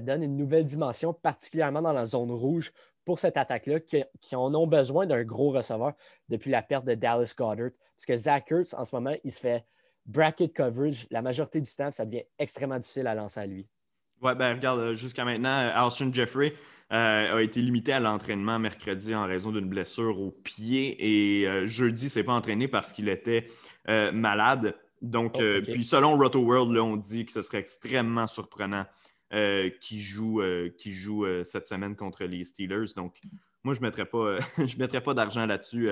[0.00, 2.72] donne une nouvelle dimension, particulièrement dans la zone rouge
[3.04, 5.92] pour cette attaque-là, qui, en ont besoin d'un gros receveur
[6.28, 7.70] depuis la perte de Dallas Goddard.
[7.96, 9.64] Parce que Zach Ertz, en ce moment, il se fait
[10.06, 13.68] bracket coverage la majorité du temps, ça devient extrêmement difficile à lancer à lui.
[14.22, 16.54] Ouais, ben regarde, jusqu'à maintenant, Alshon Jeffrey
[16.90, 22.10] a été limité à l'entraînement mercredi en raison d'une blessure au pied et jeudi, il
[22.10, 23.46] s'est pas entraîné parce qu'il était
[24.12, 24.76] malade.
[25.00, 28.84] Donc, oh, puis selon Roto World, là, on dit que ce serait extrêmement surprenant
[29.32, 32.92] euh, qui joue, euh, joue euh, cette semaine contre les Steelers.
[32.96, 33.20] Donc,
[33.62, 35.88] moi, je ne mettrais pas, je pas d'argent là-dessus.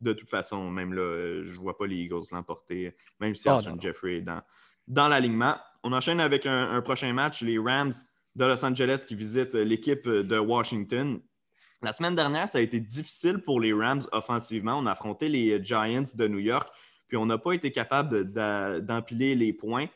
[0.00, 3.60] de toute façon, même là, je ne vois pas les Eagles l'emporter, même si oh,
[3.78, 4.42] Jeffrey est dans,
[4.88, 5.56] dans l'alignement.
[5.82, 7.92] On enchaîne avec un, prochain match, les Rams
[8.34, 11.20] de Los Angeles qui visitent l'équipe de Washington.
[11.82, 14.78] La semaine dernière, ça a été difficile pour les Rams offensivement.
[14.78, 16.68] On a affronté les Giants de New York,
[17.08, 19.88] puis on n'a pas été capable d'empiler les points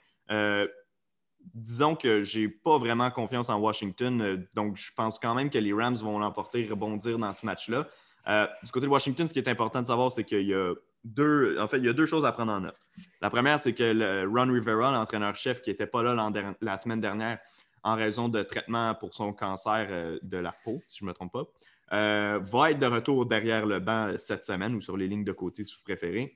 [1.55, 5.51] disons que je n'ai pas vraiment confiance en Washington, euh, donc je pense quand même
[5.51, 7.87] que les Rams vont l'emporter, rebondir dans ce match-là.
[8.29, 10.75] Euh, du côté de Washington, ce qui est important de savoir, c'est qu'il y a
[11.07, 12.79] deux, en fait, il y a deux choses à prendre en note.
[13.21, 17.39] La première, c'est que Ron Rivera, l'entraîneur-chef qui n'était pas là la semaine dernière
[17.83, 21.15] en raison de traitement pour son cancer euh, de la peau, si je ne me
[21.15, 21.45] trompe pas,
[21.91, 25.63] va être de retour derrière le banc cette semaine ou sur les lignes de côté
[25.63, 26.33] si vous préférez.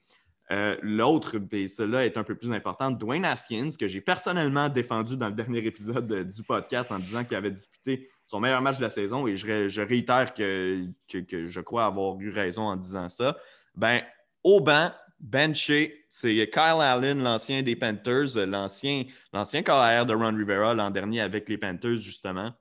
[0.51, 5.17] Euh, l'autre, ben, cela est un peu plus important, Dwayne Haskins, que j'ai personnellement défendu
[5.17, 8.83] dans le dernier épisode du podcast en disant qu'il avait disputé son meilleur match de
[8.83, 13.37] la saison et je, réitère que, je crois avoir eu raison en disant ça.
[13.77, 14.03] Ben,
[14.45, 20.75] au banc, benché, c'est Kyle Allen, l'ancien des Panthers, l'ancien, l'ancien carrière de Ron Rivera
[20.75, 22.53] l'an dernier avec les Panthers, justement,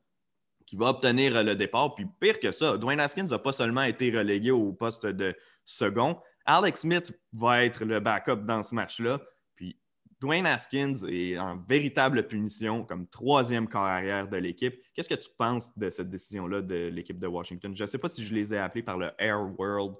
[0.65, 1.95] qui va obtenir le départ.
[1.95, 6.19] Puis pire que ça, Dwayne Haskins n'a pas seulement été relégué au poste de second,
[6.45, 9.21] Alex Smith va être le backup dans ce match-là.
[9.55, 9.79] Puis
[10.19, 14.75] Dwayne Haskins est en véritable punition comme troisième corps arrière de l'équipe.
[14.93, 17.75] Qu'est-ce que tu penses de cette décision-là de l'équipe de Washington?
[17.75, 19.95] Je ne sais pas si je les ai appelés par le Air World,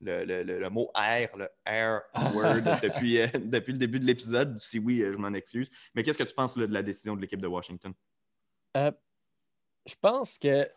[0.00, 2.02] le, mot air, le Air
[2.34, 4.58] Word depuis, euh, depuis le début de l'épisode.
[4.58, 5.70] Si oui, euh, je m'en excuse.
[5.94, 7.92] Mais qu'est-ce que tu penses de la décision de l'équipe de Washington?
[8.76, 8.92] Euh,
[9.86, 10.68] je pense que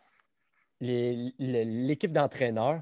[0.80, 2.80] l'équipe d'entraîneurs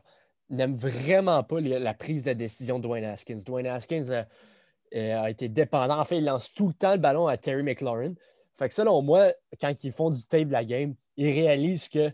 [0.51, 3.43] n'aime vraiment pas la prise de décision de Dwayne Haskins.
[3.45, 5.99] Dwayne Haskins a, a, été dépendant.
[5.99, 8.15] En fait, il lance tout le temps le ballon à Terry McLaurin.
[8.55, 12.13] Fait que selon moi, quand ils font du tape de la game, ils réalisent que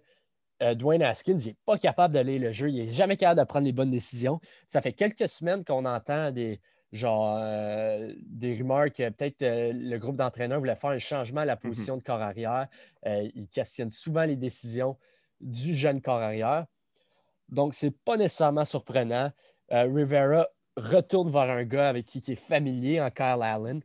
[0.62, 2.68] euh, Dwayne Haskins n'est pas capable d'aller le jeu.
[2.70, 4.40] Il n'est jamais capable de prendre les bonnes décisions.
[4.68, 6.60] Ça fait quelques semaines qu'on entend des,
[6.92, 11.56] genre, euh, des rumeurs que peut-être le groupe d'entraîneurs voulait faire un changement à la
[11.56, 11.60] mhm.
[11.60, 12.68] position de corps arrière.
[13.04, 14.96] ils questionnent souvent les décisions
[15.40, 16.66] du jeune corps arrière.
[17.48, 19.30] Donc, ce n'est pas nécessairement surprenant.
[19.72, 23.80] Euh, Rivera retourne vers un gars avec qui il est familier en Kyle Allen.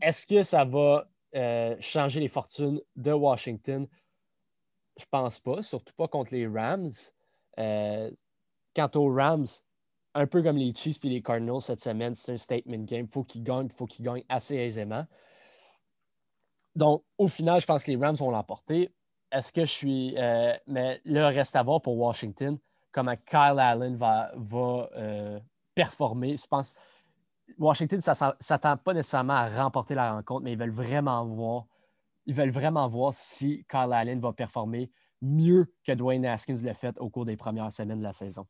[0.00, 3.86] Est-ce que ça va euh, changer les fortunes de Washington?
[4.96, 6.92] Je pense pas, surtout pas contre les Rams.
[7.58, 8.10] Euh,
[8.74, 9.46] quant aux Rams,
[10.14, 13.06] un peu comme les Chiefs et les Cardinals cette semaine, c'est un statement game.
[13.06, 15.04] Il faut qu'ils gagnent, il faut qu'ils gagnent assez aisément.
[16.74, 18.92] Donc, au final, je pense que les Rams vont l'emporter.
[19.32, 20.14] Est-ce que je suis.
[20.66, 22.58] mais là, reste à voir pour Washington
[22.96, 25.38] comment Kyle Allen va, va euh,
[25.74, 26.38] performer.
[26.38, 26.74] Je pense
[27.58, 31.66] Washington ne s'attend pas nécessairement à remporter la rencontre, mais ils veulent vraiment voir,
[32.26, 34.90] ils veulent vraiment voir si Kyle Allen va performer
[35.22, 38.46] mieux que Dwayne Haskins l'a fait au cours des premières semaines de la saison.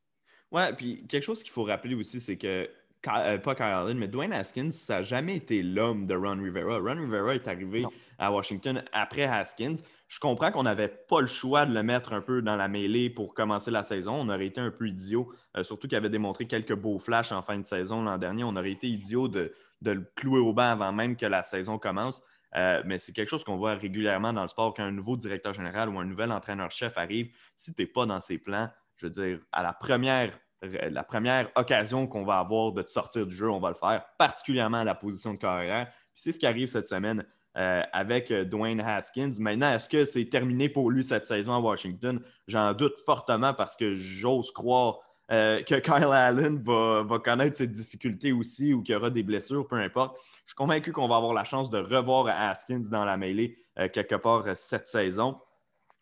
[0.53, 2.69] Ouais, puis quelque chose qu'il faut rappeler aussi, c'est que
[3.09, 6.79] euh, pas Kyle Allen, mais Dwayne Haskins, ça n'a jamais été l'homme de Ron Rivera.
[6.79, 7.85] Ron Rivera est arrivé
[8.19, 9.77] à Washington après Haskins.
[10.09, 13.11] Je comprends qu'on n'avait pas le choix de le mettre un peu dans la mêlée
[13.11, 14.15] pour commencer la saison.
[14.15, 17.43] On aurait été un peu idiot, euh, surtout qu'il avait démontré quelques beaux flashs en
[17.43, 18.45] fin de saison l'an dernier.
[18.45, 22.23] On aurait été idiot de, le clouer au banc avant même que la saison commence.
[22.55, 25.89] Euh, mais c'est quelque chose qu'on voit régulièrement dans le sport, qu'un nouveau directeur général
[25.89, 27.31] ou un nouvel entraîneur-chef arrive.
[27.55, 30.31] Si tu n'es pas dans ses plans, je veux dire, à la première
[30.63, 34.05] la première occasion qu'on va avoir de te sortir du jeu, on va le faire,
[34.19, 35.93] particulièrement à la position de carrière.
[36.15, 37.25] c'est ce qui arrive cette semaine
[37.57, 39.33] euh, avec euh, Dwayne Haskins.
[39.39, 42.21] Maintenant, est-ce que c'est terminé pour lui cette saison à Washington?
[42.49, 44.99] J'en doute fortement parce que j'ose croire
[45.33, 49.67] euh, que Kyle Allen va, connaître ses difficultés aussi ou qu'il y aura des blessures,
[49.67, 50.19] peu importe.
[50.45, 53.59] Je suis convaincu qu'on va avoir la chance de revoir Haskins dans la mêlée
[53.93, 55.37] quelque part cette saison.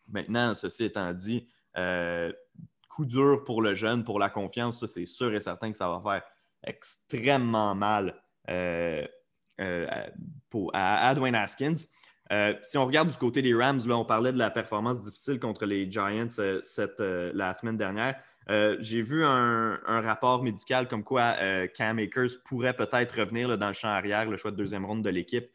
[0.09, 1.49] Maintenant, ceci étant dit,
[2.95, 4.81] coup dur pour le jeune, pour la confiance.
[4.81, 6.23] Ça, c'est sûr et certain que ça va faire
[6.63, 8.15] extrêmement mal
[8.49, 9.07] euh,
[9.61, 9.87] euh,
[10.51, 11.77] pour, à, Dwayne Haskins.
[12.33, 15.39] Euh, si on regarde du côté des Rams, là, on parlait de la performance difficile
[15.39, 18.17] contre les Giants cette, la semaine dernière.
[18.49, 21.35] J'ai vu un, rapport médical comme quoi
[21.75, 25.11] Cam Akers pourrait peut-être revenir dans le champ arrière, le choix de deuxième ronde de
[25.11, 25.47] l'équipe,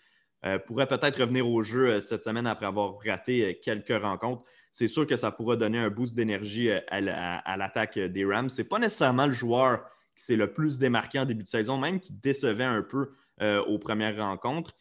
[0.65, 5.17] pourrait peut-être revenir au jeu cette semaine après avoir raté quelques rencontres c'est sûr que
[5.17, 8.49] ça pourra donner un boost d'énergie euh, à, l'attaque des Rams.
[8.49, 9.85] Ce n'est pas nécessairement le joueur
[10.15, 13.11] qui s'est le plus démarqué en début de saison, même qui décevait un peu
[13.41, 14.73] euh, aux premières rencontres.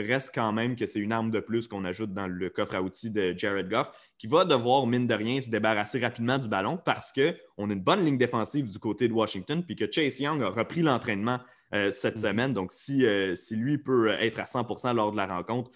[0.00, 2.74] Euh, reste quand même que c'est une arme de plus qu'on ajoute dans le coffre
[2.74, 6.48] à outils de Jared Goff, qui va devoir, mine de rien, se débarrasser rapidement du
[6.48, 10.20] ballon parce qu'on a une bonne ligne défensive du côté de Washington, puis que Chase
[10.20, 11.40] Young a repris l'entraînement
[11.74, 12.22] euh, cette mhm.
[12.22, 12.52] semaine.
[12.52, 15.70] Donc, si, euh, si, lui peut être à 100% lors de la rencontre,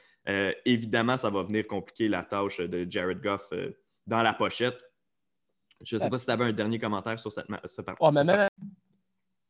[0.64, 3.50] évidemment, ça va venir compliquer la tâche de Jared Goff
[4.06, 4.78] dans la pochette.
[5.82, 7.46] Je ne sais pas si tu avais un dernier commentaire sur cette,
[7.84, 8.00] partie.
[8.00, 8.10] Oh,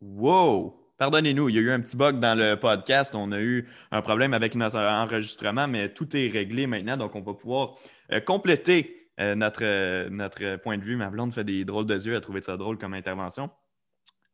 [0.01, 0.84] Wow!
[0.97, 3.16] Pardonnez-nous, il y a eu un petit bug dans le podcast.
[3.16, 6.97] On a eu un problème avec notre enregistrement, mais tout est réglé maintenant.
[6.97, 7.74] Donc, on va pouvoir
[8.12, 10.95] euh, compléter euh, notre, euh, notre point de vue.
[10.95, 12.12] Ma blonde fait des drôles de yeux.
[12.12, 13.51] Elle a trouvé ça drôle comme intervention.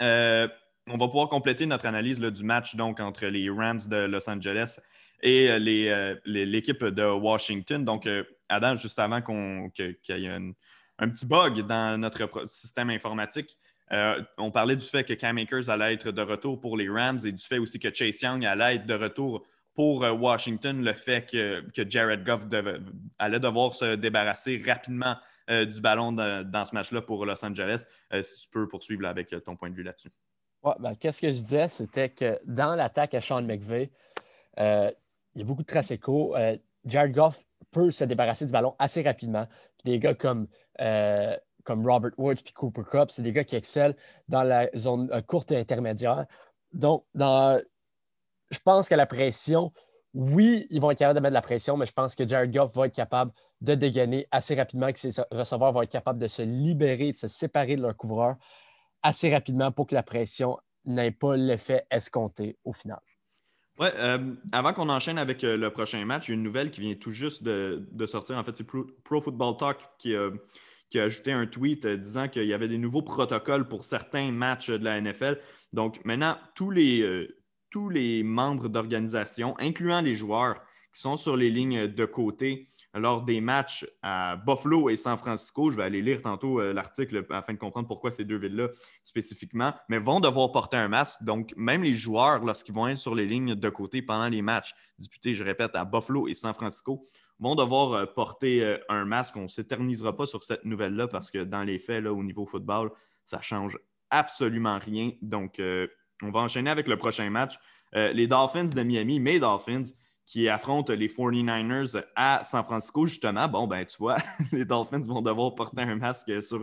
[0.00, 4.80] on va pouvoir compléter notre analyse du match donc, entre les Rams de Los Angeles
[5.22, 7.86] et l'équipe de Washington.
[7.86, 8.06] Donc,
[8.50, 13.56] Adam, juste avant qu'il y ait un, petit bug dans notre système informatique,
[13.92, 17.18] euh, on parlait du fait que Cam Akers allait être de retour pour les Rams
[17.24, 20.92] et du fait aussi que Chase Young allait être de retour pour euh, Washington, le
[20.92, 22.44] fait que, Jared Goff
[23.18, 25.16] allait devoir se débarrasser rapidement
[25.50, 27.84] euh, du ballon dans ce match-là pour Los Angeles.
[28.22, 30.10] si tu peux poursuivre avec ton point de vue là-dessus.
[30.78, 33.90] Ben, qu'est-ce que je disais, c'était que dans l'attaque à Sean McVay,
[34.58, 34.92] il
[35.36, 36.36] y a beaucoup de traces échos.
[36.84, 39.48] Jared Goff peut se débarrasser du ballon assez rapidement.
[39.84, 40.46] Des gars comme
[41.64, 43.94] comme Robert Woods puis Cooper Cup, c'est des gars qui excellent
[44.28, 46.26] dans la zone euh, courte et intermédiaire.
[46.72, 49.72] Donc, je pense que la pression,
[50.14, 52.52] oui, ils vont être capables de mettre de la pression, mais je pense que Jared
[52.52, 56.26] Goff va être capable de dégainer assez rapidement, que ses receveurs vont être capables de
[56.26, 58.36] se libérer, de se séparer de leur couvreur
[59.02, 63.00] assez rapidement pour que la pression n'ait pas l'effet escompté au final.
[63.78, 66.70] Ouais, euh, avant qu'on enchaîne avec euh, le prochain match, il y a une nouvelle
[66.70, 68.36] qui vient tout juste de, sortir.
[68.36, 70.30] En fait, c'est Pro, Football Talk qui a
[70.90, 74.32] qui a ajouté un tweet euh, disant qu'il y avait des nouveaux protocoles pour certains
[74.32, 75.38] matchs de la NFL.
[75.72, 77.38] Donc maintenant, tous les, euh,
[77.70, 80.60] tous les membres d'organisation, incluant les joueurs
[80.92, 85.70] qui sont sur les lignes de côté lors des matchs à Buffalo et San Francisco,
[85.70, 88.68] je vais aller lire tantôt euh, l'article afin de comprendre pourquoi ces deux villes-là
[89.04, 91.22] spécifiquement, mais vont devoir porter un masque.
[91.22, 94.74] Donc, même les joueurs, lorsqu'ils vont être sur les lignes de côté pendant les matchs
[94.98, 97.00] disputés, je répète, à Buffalo et San Francisco,
[97.40, 99.36] vont devoir euh, porter euh, un masque.
[99.36, 102.90] On ne s'éternisera pas sur cette nouvelle-là parce que dans les faits, au niveau football,
[103.24, 103.78] ça change
[104.10, 105.10] absolument rien.
[105.22, 105.88] Donc, euh,
[106.22, 107.58] on va enchaîner avec le prochain match.
[107.92, 109.84] les Dolphins de Miami, mes Dolphins,
[110.26, 113.48] qui affrontent les 49ers à San Francisco, justement.
[113.48, 114.16] Bon, ben, tu vois,
[114.52, 116.60] les Dolphins vont devoir porter un masque sur,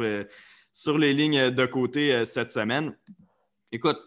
[0.72, 2.96] sur les lignes de côté cette semaine.
[3.72, 3.98] Écoute,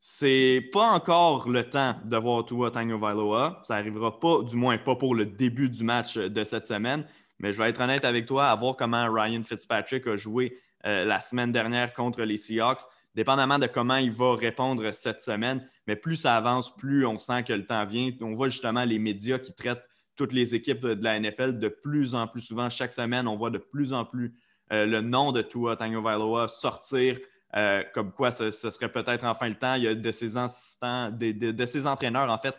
[0.00, 3.60] c'est pas encore le temps de voir Tua Tagovailoa.
[3.64, 7.04] Ça n'arrivera pas, du moins pas pour le début du match de cette semaine.
[7.40, 11.04] Mais je vais être honnête avec toi, à voir comment Ryan Fitzpatrick a joué euh,
[11.04, 12.82] la semaine dernière contre les Seahawks,
[13.14, 15.66] dépendamment de comment il va répondre cette semaine.
[15.86, 18.10] Mais plus ça avance, plus on sent que le temps vient.
[18.20, 19.84] On voit justement les médias qui traitent
[20.16, 22.70] toutes les équipes de la NFL de plus en plus souvent.
[22.70, 24.34] Chaque semaine, on voit de plus en plus
[24.72, 27.18] euh, le nom de Tua Tagovailoa sortir.
[27.56, 29.74] Euh, comme quoi ce, serait peut-être enfin le temps.
[29.74, 32.54] Il y a de ses assistants, de, ses entraîneurs, en fait,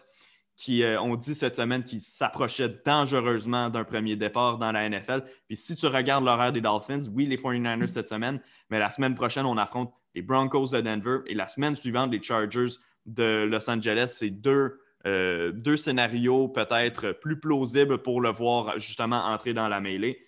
[0.55, 5.23] qui euh, ont dit cette semaine qu'ils s'approchaient dangereusement d'un premier départ dans la NFL.
[5.47, 9.15] Puis si tu regardes l'horaire des Dolphins, oui, les 49ers cette semaine, mais la semaine
[9.15, 12.73] prochaine, on affronte les Broncos de Denver et la semaine suivante, les Chargers
[13.05, 14.15] de Los Angeles.
[14.17, 19.79] C'est deux, euh, deux scénarios peut-être plus plausibles pour le voir justement entrer dans la
[19.79, 20.25] mêlée.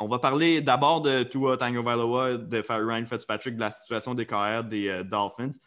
[0.00, 4.26] Euh, on va parler d'abord de Tua Tagovailoa, de Ryan Fitzpatrick, de la situation des
[4.26, 5.58] carrières des euh, Dolphins.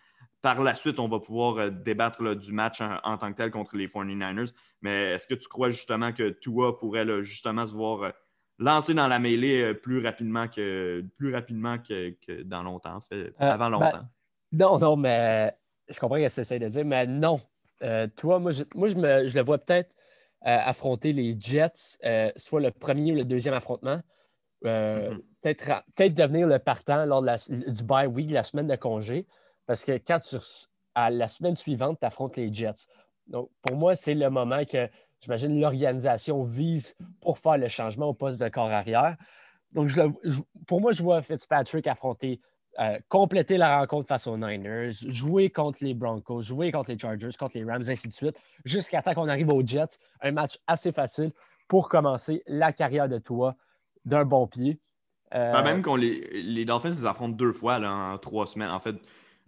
[0.42, 3.78] Par la suite, on va pouvoir euh, débattre du match en, tant que tel contre
[3.78, 4.54] les 49ers.
[4.82, 8.12] Mais est-ce que tu crois justement que Tua pourrait justement se voir
[8.60, 13.00] lancer dans la mêlée plus rapidement que, plus rapidement que, dans longtemps,
[13.40, 14.10] avant ben, longtemps?
[14.52, 15.56] non, non, mais
[15.90, 17.40] je comprends ce que tu essaies de dire, mais non.
[18.16, 19.96] toi, moi, je, moi, je, me, je le vois peut-être
[20.46, 24.02] euh, affronter les Jets, euh, soit le premier ou le deuxième affrontement.
[24.66, 25.12] Euh,
[25.42, 25.84] mm-hmm.
[25.96, 29.28] Peut-être devenir le partant lors du bye week, la semaine de congé,
[29.66, 30.38] parce que quand tu,
[30.96, 32.88] à la semaine suivante, tu affrontes les Jets.
[33.28, 34.90] Donc, pour moi, c'est le moment que
[35.20, 39.18] j'imagine l'organisation vise pour faire le changement au poste de corps arrière.
[39.72, 39.90] Donc,
[40.68, 42.40] pour moi, je vois Fitzpatrick affronter
[42.80, 47.30] euh, compléter la rencontre face aux Niners, jouer contre les Broncos, jouer contre les Chargers,
[47.38, 48.36] contre les Rams, ainsi de suite,
[48.66, 50.00] jusqu'à temps qu'on arrive aux Jets.
[50.22, 51.32] Un match assez facile
[51.68, 53.56] pour commencer la carrière de toi
[54.06, 54.80] d'un bon pied.
[55.34, 58.70] Euh, même qu'on les, les Dolphins les affrontent deux fois en trois semaines.
[58.70, 58.96] En fait,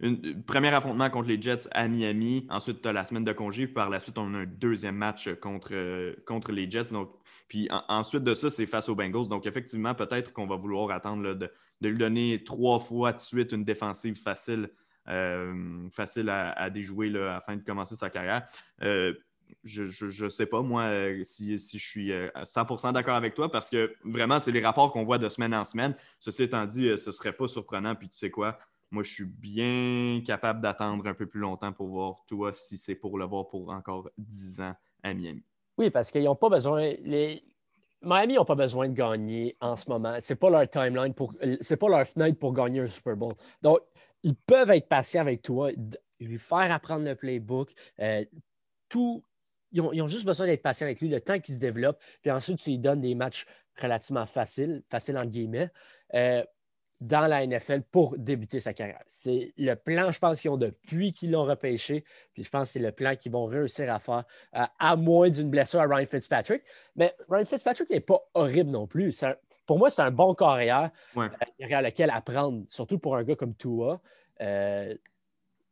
[0.02, 0.14] un
[0.46, 3.74] premier affrontement contre les Jets à Miami, ensuite tu as la semaine de congé, puis
[3.74, 6.92] par la suite on a un deuxième match contre, euh, contre les Jets.
[6.92, 7.10] Donc,
[7.48, 9.28] puis ensuite de ça, c'est face aux Bengals.
[9.28, 11.50] Donc effectivement, peut-être qu'on va vouloir attendre de,
[11.80, 14.70] lui donner trois fois de suite une défensive facile,
[15.08, 18.44] euh, facile à, déjouer afin de commencer sa carrière.
[18.82, 19.14] Euh,
[19.64, 23.94] je ne sais pas, moi, euh, si, je suis 100% d'accord avec toi, parce que
[24.04, 25.94] vraiment, c'est les rapports qu'on voit de semaine en semaine.
[26.20, 27.94] Ceci étant dit, ce ne serait pas surprenant.
[27.94, 28.58] Puis tu sais quoi,
[28.90, 32.94] moi, je suis bien capable d'attendre un peu plus longtemps pour voir toi si c'est
[32.94, 35.42] pour le voir pour encore 10 ans à Miami.
[35.78, 36.94] Oui, parce qu'ils n'ont pas besoin.
[37.02, 37.42] Les...
[38.02, 40.16] Miami n'ont pas besoin de gagner en ce moment.
[40.20, 41.34] Ce n'est pas leur timeline pour.
[41.60, 43.34] C'est pas leur fenêtre pour gagner un Super Bowl.
[43.60, 43.80] Donc,
[44.22, 45.70] ils peuvent être patients avec toi,
[46.20, 47.72] lui faire apprendre le playbook.
[48.00, 48.24] Euh,
[48.88, 49.22] tout,
[49.72, 52.00] ils ont, juste besoin d'être patients avec lui le temps qu'il se développe.
[52.22, 53.46] Puis ensuite, tu lui donnes des matchs
[53.80, 55.70] relativement faciles, faciles entre guillemets.
[56.14, 56.42] Euh,
[57.00, 59.02] dans la NFL pour débuter sa carrière.
[59.06, 62.04] C'est le plan, je pense, qu'ils ont depuis qu'ils l'ont repêché.
[62.32, 65.28] Puis je pense que c'est le plan qu'ils vont réussir à faire, euh, à moins
[65.28, 66.62] d'une blessure à Ryan Fitzpatrick.
[66.94, 69.24] Mais Ryan Fitzpatrick n'est pas horrible non plus.
[69.66, 71.26] pour moi, c'est un bon carrière ouais.
[71.26, 74.00] Euh, lequel apprendre, surtout pour un gars comme Tua.
[74.40, 74.94] Euh,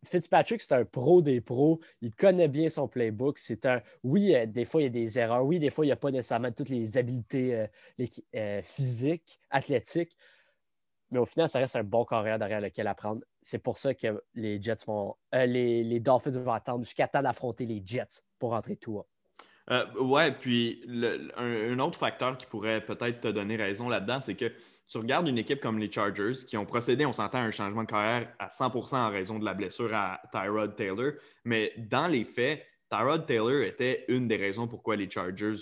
[0.04, 1.80] Fitzpatrick, c'est un pro des pros.
[2.00, 3.38] Il connaît bien son playbook.
[3.38, 3.82] C'est un.
[4.02, 5.44] Oui, des fois, il y a des erreurs.
[5.44, 7.66] Oui, des fois, il n'y a pas nécessairement toutes les habiletés
[8.62, 10.16] physiques, athlétiques
[11.14, 13.22] mais au final, ça reste un bon carrière derrière lequel apprendre.
[13.40, 15.14] C'est pour ça que les Jets vont.
[15.34, 19.00] Euh, les, Dolphins vont attendre jusqu'à temps d'affronter les Jets pour rentrer tout.
[19.70, 20.84] Euh, ouais, puis
[21.36, 24.52] un, autre facteur qui pourrait peut-être te donner raison là-dedans, c'est que
[24.88, 27.82] tu regardes une équipe comme les Chargers qui ont procédé, on s'entend, à un changement
[27.82, 31.12] de carrière à 100% en raison de la blessure à Tyrod Taylor.
[31.44, 35.56] Mais dans les faits, Tyrod Taylor était une des raisons pourquoi les Chargers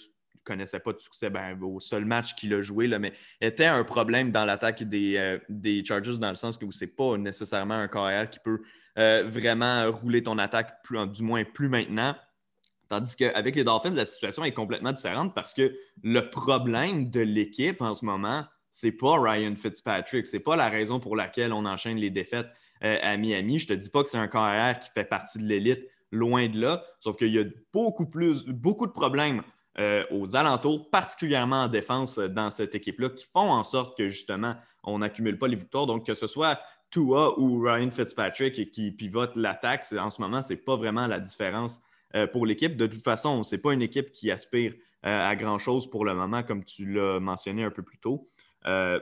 [0.45, 3.85] connaissait pas de succès ben, au seul match qu'il a joué, là, mais était un
[3.85, 7.89] problème dans l'attaque des, euh, Chargers dans le sens que ce n'est pas nécessairement un
[7.89, 8.61] carrière qui peut
[8.99, 12.16] euh, vraiment rouler ton attaque, du moins plus maintenant.
[12.89, 17.81] Tandis qu'avec les Dolphins, la situation est complètement différente parce que le problème de l'équipe
[17.81, 20.27] en ce moment, c'est pas Ryan Fitzpatrick.
[20.27, 22.49] C'est pas la raison pour laquelle on enchaîne les défaites
[22.83, 23.61] euh, à Miami.
[23.61, 26.59] Je te dis pas que c'est un carrière qui fait partie de l'élite, loin de
[26.59, 26.83] là.
[26.99, 29.43] Sauf qu'il y a beaucoup plus, beaucoup de problèmes
[29.79, 34.09] euh, aux alentours, particulièrement en défense euh, dans cette équipe-là, qui font en sorte que
[34.09, 35.87] justement, on n'accumule pas les victoires.
[35.87, 36.59] Donc, que ce soit
[36.91, 41.20] Tua ou Ryan Fitzpatrick qui pivote l'attaque, en ce moment, ce n'est pas vraiment la
[41.20, 41.81] différence
[42.33, 42.77] pour l'équipe.
[42.77, 46.43] De toute façon, ce n'est pas une équipe qui aspire à grand-chose pour le moment,
[46.43, 48.29] comme tu l'as mentionné un peu plus tôt.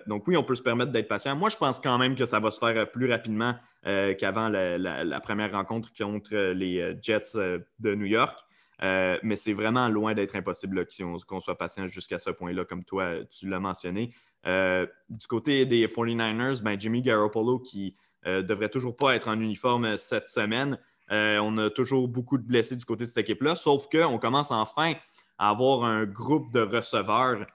[0.07, 1.37] Donc oui, on peut se permettre d'être patient.
[1.37, 3.55] Moi, je pense quand même que ça va se faire plus rapidement
[3.85, 8.39] qu'avant la, première rencontre contre les Jets de New York.
[8.83, 10.87] Euh, mais c'est vraiment loin d'être impossible
[11.27, 14.15] qu'on soit patient jusqu'à ce point-là, comme toi, tu l'as mentionné.
[14.47, 17.95] Euh, du côté des 49ers, ben, Jimmy Garoppolo, qui
[18.25, 20.79] ne euh, devrait toujours pas être en uniforme cette semaine.
[21.11, 24.95] on a toujours beaucoup de blessés du côté de cette équipe-là, sauf qu'on commence enfin
[25.39, 27.47] à avoir un groupe de receveurs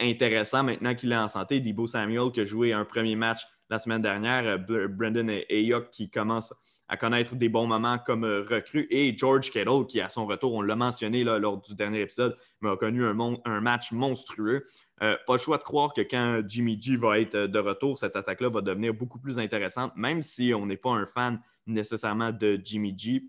[0.00, 1.60] intéressant maintenant qu'il est en santé.
[1.60, 6.54] Debo Samuel qui a joué un premier match la semaine dernière, Brendan Ayok qui commence
[6.88, 8.86] à connaître des bons moments comme euh, recrue.
[8.90, 12.70] Et George Kittle, qui à son retour, on l'a mentionné lors du dernier épisode, mais
[12.70, 14.64] a connu un, match monstrueux.
[15.02, 17.98] Euh, pas le choix de croire que quand Jimmy G va être euh, de retour,
[17.98, 22.32] cette attaque-là va devenir beaucoup plus intéressante, même si on n'est pas un fan nécessairement
[22.32, 23.24] de Jimmy G.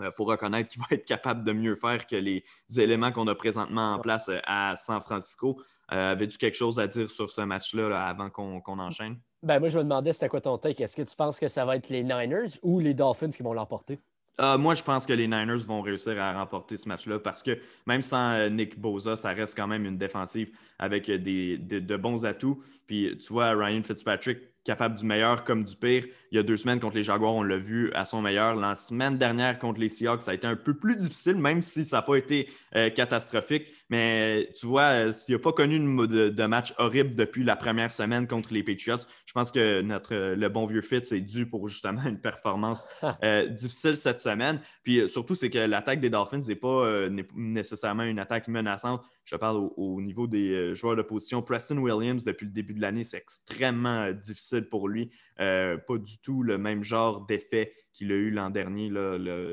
[0.00, 2.44] Il faut reconnaître qu'il va être capable de mieux faire que les
[2.76, 5.60] éléments qu'on a présentement en place à San Francisco.
[5.88, 9.18] Avais-tu quelque chose à dire sur ce match-là avant qu'on enchaîne?
[9.42, 10.82] Ben, moi, je me demandais c'était quoi ton take?
[10.82, 13.52] Est-ce que tu penses que ça va être les Niners ou les Dolphins qui vont
[13.52, 14.00] l'emporter?
[14.40, 17.58] Euh, moi, je pense que les Niners vont réussir à remporter ce match-là parce que
[17.86, 22.24] même sans euh, Nick Boza, ça reste quand même une défensive avec des, de bons
[22.24, 22.62] atouts.
[22.86, 26.06] Puis tu vois, Ryan Fitzpatrick, capable du meilleur comme du pire.
[26.30, 28.54] Il y a deux semaines contre les Jaguars, on l'a vu à son meilleur.
[28.54, 31.86] La semaine dernière contre les Seahawks, ça a été un peu plus difficile, même si
[31.86, 33.66] ça n'a pas été euh, catastrophique.
[33.88, 38.26] Mais tu vois, euh, s'il n'a pas connu de, match horrible depuis la première semaine
[38.26, 42.02] contre les Patriots, je pense que notre, le bon vieux fit, c'est dû pour justement
[42.04, 43.16] une performance ah.
[43.24, 44.60] euh, difficile cette semaine.
[44.82, 49.02] Puis surtout, c'est que l'attaque des Dolphins n'est pas nécessairement une attaque menaçante.
[49.24, 51.42] Je parle au, niveau des joueurs de position.
[51.42, 55.10] Preston Williams, depuis le début de l'année, c'est extrêmement difficile pour lui.
[55.38, 58.90] Pas du tout le même genre d'effet qu'il a eu l'an dernier,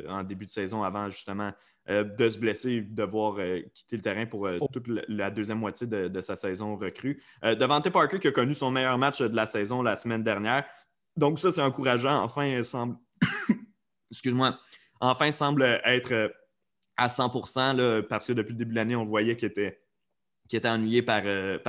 [0.10, 1.52] en début de saison, avant justement
[1.88, 5.60] euh, de se blesser, de devoir euh, quitter le terrain pour euh, toute la deuxième
[5.60, 7.22] moitié de, sa saison recrue.
[7.44, 10.66] Devante Parker qui a connu son meilleur match de la saison la semaine dernière.
[11.16, 12.24] Donc ça, c'est encourageant.
[12.24, 12.98] Enfin, semble...
[14.12, 14.58] Excuse-moi.
[15.00, 16.34] Enfin, semble être
[16.98, 21.24] à 100% parce que depuis le début de l'année, on voyait qu'il était, ennuyé par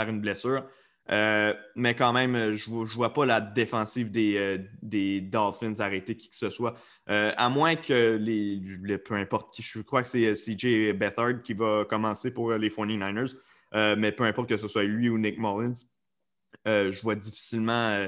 [0.08, 0.66] une blessure.
[1.11, 6.16] Euh, mais quand même, je ne vois pas la défensive des, euh, des, Dolphins arrêter
[6.16, 6.74] qui que ce soit.
[7.09, 11.54] Euh, à moins que les, Peu importe qui, je crois que c'est CJ Bethard qui
[11.54, 13.36] va commencer pour les 49ers.
[13.96, 15.86] mais peu importe que ce soit lui ou Nick Mullins,
[16.64, 18.04] je vois difficilement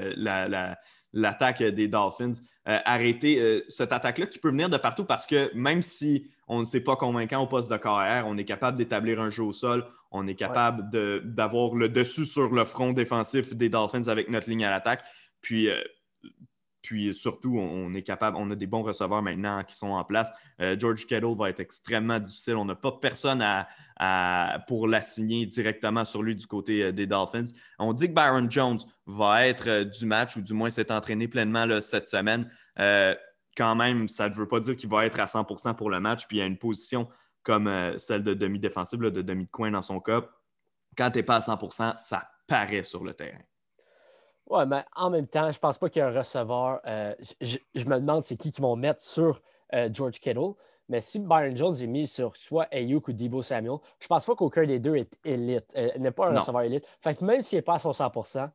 [1.13, 2.33] l'attaque des Dolphins
[2.65, 6.81] arrêter cette attaque-là qui peut venir de partout parce que même si on ne s'est
[6.81, 8.25] pas convaincant au poste de carrière.
[8.27, 9.85] On est capable d'établir un jeu au sol.
[10.11, 10.89] On est capable
[11.23, 15.03] d'avoir le dessus sur le front défensif des Dolphins avec notre ligne à l'attaque.
[15.41, 15.79] Puis, euh,
[16.81, 20.31] puis surtout, on est capable, on a des bons receveurs maintenant qui sont en place.
[20.59, 22.55] Euh, George Kettle va être extrêmement difficile.
[22.55, 27.51] On n'a pas personne à, pour l'assigner directement sur lui du côté euh, des Dolphins.
[27.77, 31.79] On dit que Byron Jones va être du match, ou du moins s'est entraîné pleinement
[31.79, 32.49] cette semaine
[33.59, 36.25] quand même, ça ne veut pas dire qu'il va être à 100% pour le match.
[36.27, 37.09] Puis il y a une position
[37.43, 40.21] comme euh, celle de demi-défensive, de demi de coin dans son cas.
[40.97, 43.41] Quand tu n'es pas à 100% ça paraît sur le terrain.
[44.47, 46.79] Oui, mais en même temps, je ne pense pas qu'il y a un receveur.
[46.87, 49.41] Euh, je, me demande c'est qui qui vont mettre sur
[49.73, 50.53] euh, George Kittle.
[50.87, 54.25] Mais si Byron Jones est mis sur soit Ayuk ou Debo Samuel, je ne pense
[54.25, 56.85] pas qu'aucun des deux est élite, n'est pas un receveur élite.
[57.01, 58.49] Fait que même s'il n'est pas à son 100%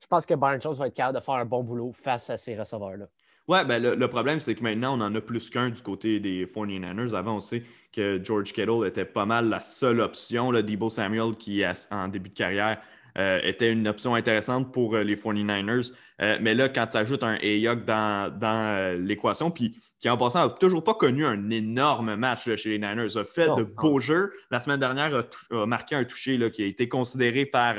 [0.00, 2.36] je pense que Byron Jones va être capable de faire un bon boulot face à
[2.36, 3.06] ces receveurs-là.
[3.48, 6.44] Ouais, ben le, problème, c'est que maintenant, on en a plus qu'un du côté des
[6.44, 7.14] 49ers.
[7.14, 10.50] Avant, on sait que George Kittle était pas mal la seule option.
[10.50, 12.78] Le Debo Samuel, qui, en début de carrière,
[13.18, 15.92] euh, était une option intéressante pour euh, les 49ers.
[16.20, 20.46] Euh, mais là, quand tu ajoutes un Ayuk dans, dans l'équation, puis qui en passant
[20.46, 24.32] n'a toujours pas connu un énorme match chez les Niners, a fait de beaux jeux.
[24.50, 27.76] La semaine dernière, a, marqué un touché là, qui a été considéré par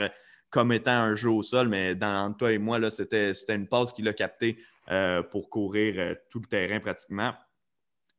[0.50, 4.08] comme étant un jeu au sol, mais dans toi et moi, c'était une passe qu'il
[4.08, 4.58] a captée
[4.92, 7.36] euh, pour courir euh, tout le terrain pratiquement.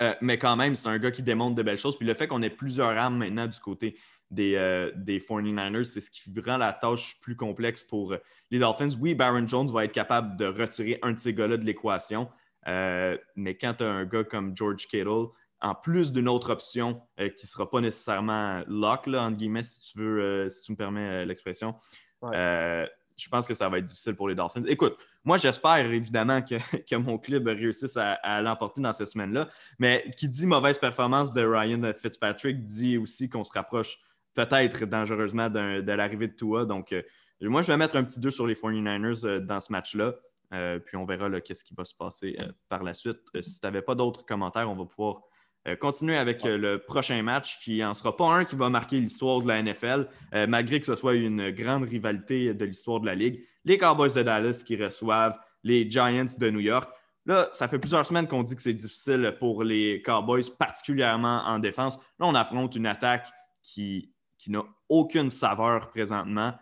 [0.02, 1.96] Euh, mais quand même, c'est un gars qui démontre de belles choses.
[1.96, 3.98] Puis le fait qu'on ait plusieurs armes maintenant du côté
[4.30, 4.52] des,
[4.94, 8.14] des 49ers, c'est ce qui rend la tâche plus complexe pour
[8.52, 8.90] les Dolphins.
[9.00, 12.30] Oui, Baron Jones va être capable de retirer un de ces gars-là de l'équation.
[12.64, 15.26] mais quand tu as un gars comme George Kittle,
[15.60, 19.80] en plus d'une autre option qui ne sera pas nécessairement lock, là, entre guillemets, si
[19.80, 21.74] tu veux, si tu me permets l'expression,
[22.22, 24.62] je pense que ça va être difficile pour les Dolphins.
[24.68, 29.48] Écoute, moi, j'espère évidemment que, mon club réussisse à, l'emporter dans cette semaine-là.
[29.78, 33.98] Mais qui dit mauvaise performance de Ryan Fitzpatrick dit aussi qu'on se rapproche
[34.34, 36.64] peut-être dangereusement de l'arrivée de Tua.
[36.64, 37.02] Donc, euh,
[37.42, 40.14] moi, je vais mettre un petit 2 sur les 49ers euh, dans ce match-là.
[40.52, 42.36] Euh, puis on verra qu'est-ce qui va se passer
[42.68, 43.20] par la suite.
[43.40, 45.22] si tu n'avais pas d'autres commentaires, on va pouvoir
[45.68, 48.98] euh, continuer avec euh, le prochain match qui n'en sera pas un qui va marquer
[48.98, 53.06] l'histoire de la NFL, euh, malgré que ce soit une grande rivalité de l'histoire de
[53.06, 53.44] la Ligue.
[53.66, 56.90] Les Cowboys de Dallas qui reçoivent les Giants de New York.
[57.26, 61.58] Là, ça fait plusieurs semaines qu'on dit que c'est difficile pour les Cowboys, particulièrement en
[61.58, 61.98] défense.
[62.18, 63.28] Là, on affronte une attaque
[63.62, 66.54] qui, qui n'a aucune saveur présentement,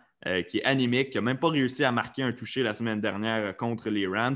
[0.49, 3.55] qui est animique, qui n'a même pas réussi à marquer un toucher la semaine dernière
[3.55, 4.35] contre les Rams.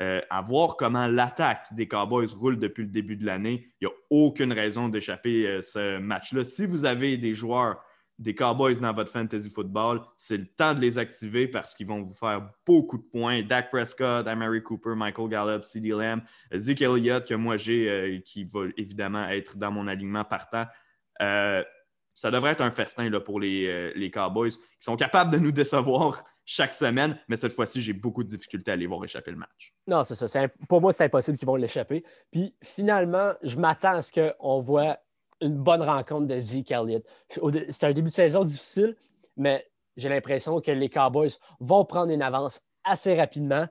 [0.00, 3.68] Euh, à voir comment l'attaque des Cowboys roule depuis le début de l'année.
[3.80, 6.44] Il n'y a aucune raison d'échapper euh, ce match-là.
[6.44, 7.82] Si vous avez des joueurs
[8.16, 12.00] des Cowboys dans votre fantasy football, c'est le temps de les activer parce qu'ils vont
[12.00, 13.42] vous faire beaucoup de points.
[13.42, 16.22] Dak Prescott, Amari Cooper, Michael Gallup, CeeDee Lamb,
[16.54, 20.66] Zeke Elliott que moi j'ai, euh, qui va évidemment être dans mon alignement partant.
[21.18, 25.52] ça devrait être un festin là, pour les, les Cowboys qui sont capables de nous
[25.52, 29.36] décevoir chaque semaine, mais cette fois-ci, j'ai beaucoup de difficultés à les voir échapper le
[29.36, 29.74] match.
[29.86, 30.48] Non, c'est ça.
[30.66, 32.02] pour moi, c'est impossible qu'ils vont l'échapper.
[32.30, 34.96] Puis finalement, je m'attends à ce qu'on voit
[35.42, 37.04] une bonne rencontre de Zeke Elliott.
[37.68, 38.96] C'est un début de saison difficile,
[39.36, 43.66] mais j'ai l'impression que les Cowboys vont prendre une avance assez rapidement.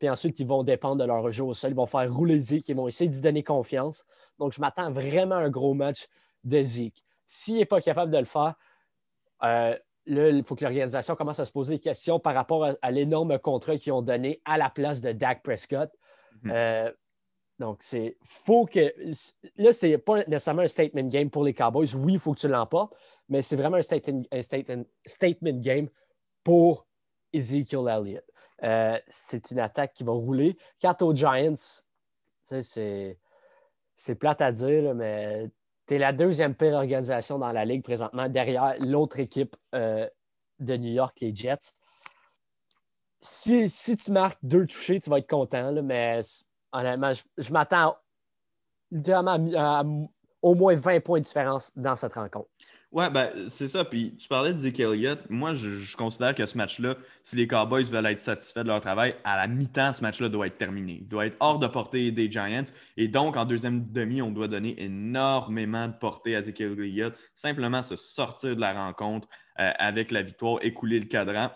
[0.00, 1.70] Puis ensuite, ils vont dépendre de leur jeu au sol.
[1.70, 2.68] Ils vont faire rouler Zeke.
[2.68, 4.04] Ils vont essayer d'y donner confiance.
[4.40, 6.08] Donc, je m'attends vraiment à un gros match
[6.42, 7.04] de Zeke.
[7.24, 8.56] S'il n'est pas capable de le faire,
[9.44, 12.90] euh, là, il faut que l'organisation commence à se poser des questions par rapport à,
[12.90, 15.90] l'énorme contrat qu'ils ont donné à la place de Dak Prescott.
[16.42, 16.50] Mhm.
[16.52, 16.92] Euh,
[17.58, 18.92] donc, c'est faut que.
[19.56, 21.94] Là, c'est pas nécessairement un statement game pour les Cowboys.
[21.94, 22.94] Oui, il faut que tu l'emportes,
[23.28, 24.22] mais c'est vraiment un statement,
[25.06, 25.88] statement game
[26.44, 26.86] pour
[27.32, 28.24] Ezekiel Elliott.
[28.62, 30.56] Euh, c'est une attaque qui va rouler.
[30.80, 31.54] Quant aux Giants,
[32.42, 33.18] c'est
[34.18, 35.50] plate à dire, mais
[35.86, 40.08] tu es la deuxième pire organisation dans la ligue présentement, derrière l'autre équipe euh,
[40.58, 41.72] de New York, les Jets.
[43.20, 46.20] Si, tu marques deux touchés, tu vas être content, mais
[46.72, 47.96] honnêtement, je, m'attends
[49.08, 49.84] à,
[50.42, 52.50] au moins 20 points de différence dans cette rencontre.
[52.96, 53.84] Ouais, ben, c'est ça.
[53.84, 55.20] Puis tu parlais de Zeke Elliott.
[55.28, 59.14] Moi, je, considère que ce match-là, si les Cowboys veulent être satisfaits de leur travail,
[59.22, 61.00] à la mi-temps, ce match-là doit être terminé.
[61.02, 62.64] Il doit être hors de portée des Giants.
[62.96, 67.14] Et donc, en deuxième demi, on doit donner énormément de portée à Zeke Elliott.
[67.34, 69.28] Simplement se sortir de la rencontre
[69.60, 71.50] euh, avec la victoire, écouler le cadran.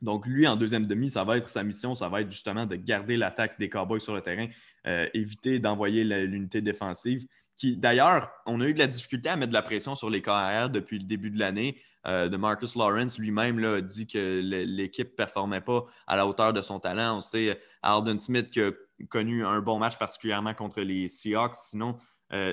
[0.00, 2.76] Donc, lui, en deuxième demi, ça va être sa mission, ça va être justement de
[2.76, 4.46] garder l'attaque des Cowboys sur le terrain,
[4.86, 7.26] euh, éviter d'envoyer l'unité défensive
[7.64, 10.70] d'ailleurs, on a eu de la difficulté à mettre de la pression sur les carrières
[10.70, 11.80] depuis le début de l'année.
[12.06, 16.52] Euh, de Marcus Lawrence lui-même a dit que l'équipe ne performait pas à la hauteur
[16.52, 17.16] de son talent.
[17.16, 18.70] On sait Alden Smith qui a
[19.08, 21.56] connu un bon match, particulièrement contre les Seahawks.
[21.56, 21.98] Sinon,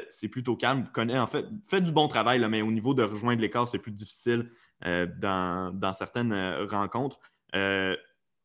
[0.10, 0.86] c'est plutôt calme.
[0.92, 3.92] Connaît, en fait, fait du bon travail, mais au niveau de rejoindre l'écart, c'est plus
[3.92, 4.50] difficile
[4.82, 6.34] dans, certaines
[6.66, 7.20] rencontres.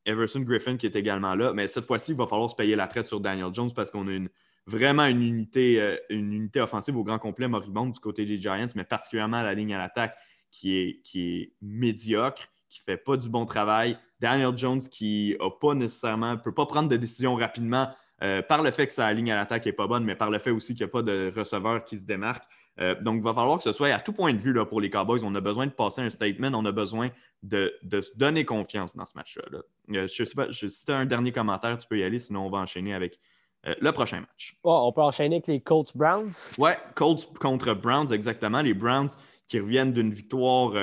[0.06, 2.86] Everson Griffin qui est également là, mais cette fois-ci, il va falloir se payer la
[2.86, 4.28] traite sur Daniel Jones parce qu'on a une,
[4.66, 8.84] vraiment une unité, une unité offensive au grand complet moribonde du côté des Giants, mais
[8.84, 10.16] particulièrement la ligne à l'attaque
[10.50, 13.98] qui est, qui est médiocre, qui ne fait pas du bon travail.
[14.20, 17.90] Daniel Jones qui ne pas nécessairement, peut pas prendre de décision rapidement
[18.22, 20.38] euh, par le fait que sa ligne à l'attaque n'est pas bonne, mais par le
[20.38, 22.44] fait aussi qu'il n'y a pas de receveur qui se démarque.
[22.78, 24.80] Euh, donc, il va falloir que ce soit à tout point de vue là, pour
[24.80, 25.20] les Cowboys.
[25.24, 27.10] On a besoin de passer un statement, on a besoin
[27.42, 29.60] de, se donner confiance dans ce match-là.
[29.94, 32.46] Euh, je sais pas, si tu as un dernier commentaire, tu peux y aller, sinon
[32.46, 33.18] on va enchaîner avec
[33.64, 34.56] le prochain match.
[34.64, 36.54] on peut enchaîner avec les Colts Browns?
[36.58, 38.60] Ouais, Colts contre Browns, exactement.
[38.60, 39.10] Les Browns
[39.46, 40.74] qui reviennent d'une victoire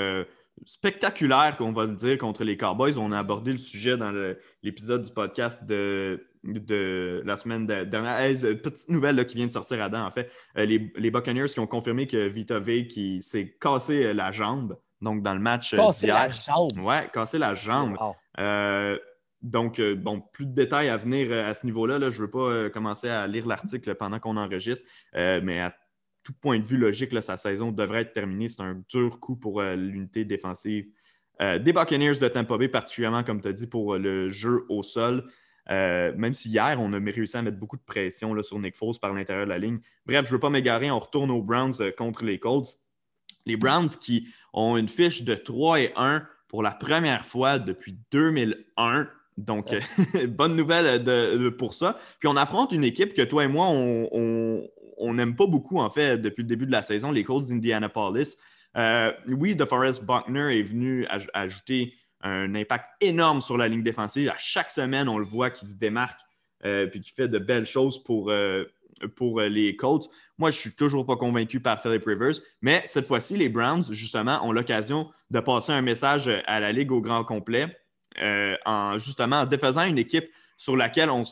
[0.65, 2.97] spectaculaire, qu'on va le dire, contre les Cowboys.
[2.97, 4.11] On a abordé le sujet dans
[4.63, 8.35] l'épisode du podcast de, de, la semaine dernière.
[8.61, 10.31] petite nouvelle qui vient de sortir à en fait.
[10.57, 14.31] Euh, les, les, Buccaneers qui ont confirmé que Vita V qui s'est cassé euh, la
[14.31, 16.77] jambe, donc dans le match euh, Cassé la jambe?
[16.79, 17.95] Ouais, cassé la jambe.
[19.47, 21.99] Donc, bon, plus de détails à venir à ce niveau-là.
[21.99, 22.09] Là.
[22.09, 25.75] Je ne veux pas commencer à lire l'article pendant qu'on enregistre, mais à
[26.27, 28.49] tout point de vue logique, sa saison devrait être terminée.
[28.49, 30.85] C'est un dur coup pour euh, l'unité défensive
[31.39, 34.65] euh, des Buccaneers de Tampa Bay, particulièrement, comme tu as dit, pour euh, le jeu
[34.67, 35.23] au sol.
[35.69, 39.13] même si hier, on a réussi à mettre beaucoup de pression sur Nick Foles par
[39.13, 39.79] l'intérieur de la ligne.
[40.05, 40.91] Bref, je ne veux pas m'égarer.
[40.91, 42.75] On retourne aux Browns contre les Colts.
[43.45, 47.97] Les Browns qui ont une fiche de 3 et 1 pour la première fois depuis
[48.11, 49.07] 2001.
[49.37, 49.73] Donc,
[50.27, 51.97] bonne nouvelle de, pour ça.
[52.19, 56.17] Puis on affronte une équipe que toi et moi, on, n'aime pas beaucoup, en fait,
[56.17, 58.35] depuis le début de la saison, les Colts d'Indianapolis.
[58.77, 64.29] Euh, oui, DeForest Buckner est venu ajouter un impact énorme sur la ligne défensive.
[64.29, 66.19] À chaque semaine, on le voit qu'il se démarque
[66.65, 68.65] euh, puis qu'il fait de belles choses pour, euh,
[69.15, 70.09] pour les Colts.
[70.39, 73.85] Moi, je ne suis toujours pas convaincu par Philip Rivers, mais cette fois-ci, les Browns,
[73.91, 77.75] justement, ont l'occasion de passer un message à la Ligue au grand complet
[78.65, 81.23] en justement défaisant une équipe sur laquelle on,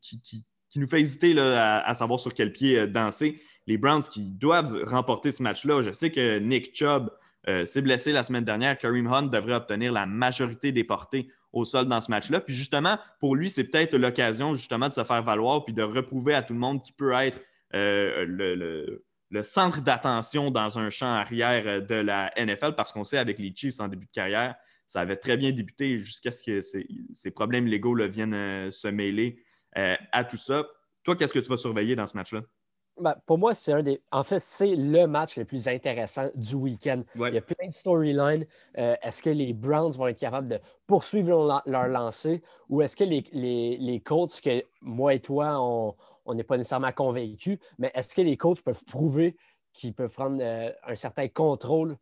[0.00, 3.42] qui, qui nous fait hésiter à, savoir sur quel pied euh, danser.
[3.66, 5.82] Les Browns qui doivent remporter ce match-là.
[5.82, 7.10] Je sais que Nick Chubb
[7.46, 8.78] euh, s'est blessé la semaine dernière.
[8.78, 12.40] Kareem Hunt devrait obtenir la majorité des portées au sol dans ce match-là.
[12.40, 16.32] Puis justement, pour lui, c'est peut-être l'occasion justement de se faire valoir puis de reprouver
[16.32, 17.38] à tout le monde qui peut être
[17.74, 23.38] euh, le, centre d'attention dans un champ arrière de la NFL parce qu'on sait avec
[23.38, 24.54] les Chiefs en début de carrière,
[24.86, 29.42] ça avait très bien débuté jusqu'à ce que ces, problèmes légaux viennent se mêler
[29.78, 30.66] euh, à tout ça.
[31.02, 32.40] Toi, qu'est-ce que tu vas surveiller dans ce match-là?
[33.00, 34.02] Ben, pour moi, c'est un des.
[34.12, 37.02] En fait, c'est le match le plus intéressant du week-end.
[37.14, 38.44] Il y a plein de storylines.
[38.76, 43.04] Euh, est-ce que les Browns vont être capables de poursuivre leur, lancée ou est-ce que
[43.04, 45.58] les, les, Colts, que moi et toi,
[46.26, 49.36] on n'est pas nécessairement convaincus, mais est-ce que les Colts peuvent prouver
[49.72, 51.96] qu'ils peuvent prendre euh, un certain contrôle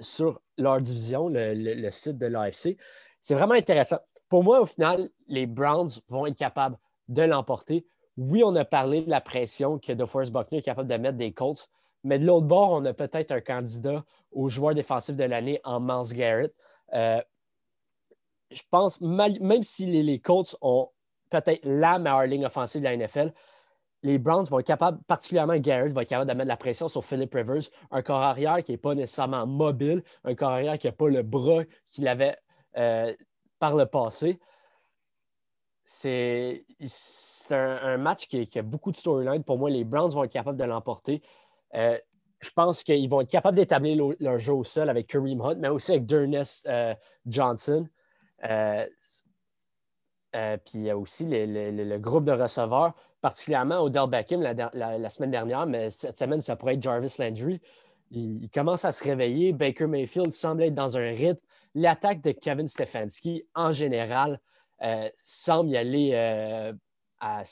[0.00, 2.76] sur leur division, le, site de l'AFC?
[3.20, 3.98] C'est vraiment intéressant.
[4.28, 6.76] Pour moi, au final, les Browns vont être capables
[7.08, 7.86] de l'emporter.
[8.16, 11.32] Oui, on a parlé de la pression que DeForest Buckner est capable de mettre des
[11.32, 11.68] Colts,
[12.04, 15.80] mais de l'autre bord, on a peut-être un candidat au joueur défensif de l'année en
[15.80, 16.54] Miles Garrett.
[16.94, 17.20] Euh,
[18.50, 20.90] je pense, même si les, Colts ont
[21.30, 23.32] peut-être la meilleure ligne offensive de la NFL,
[24.02, 27.04] les Browns vont être capables, particulièrement Garrett, va être capable de mettre la pression sur
[27.04, 30.92] Philip Rivers, un corps arrière qui n'est pas nécessairement mobile, un corps arrière qui n'a
[30.92, 32.36] pas le bras qu'il avait
[32.76, 33.12] euh,
[33.58, 34.38] par le passé
[35.90, 36.66] c'est
[37.50, 39.42] un, match qui, a beaucoup de storyline.
[39.42, 41.22] Pour moi, les Browns vont être capables de l'emporter.
[41.74, 41.96] Euh,
[42.40, 45.68] je pense qu'ils vont être capables d'établir leur jeu au sol avec Kareem Hunt, mais
[45.68, 46.94] aussi avec Durness euh,
[47.24, 47.88] Johnson.
[48.42, 48.50] Puis
[50.74, 55.90] il y a aussi le, groupe de receveurs, particulièrement Odell Beckham la, semaine dernière, mais
[55.90, 57.60] cette semaine, ça pourrait être Jarvis Landry.
[58.10, 59.52] Il, commence à se réveiller.
[59.52, 61.40] Baker Mayfield semble être dans un rythme.
[61.74, 64.40] L'attaque de Kevin Stefanski, en général,
[64.82, 66.72] euh, semble y aller, euh,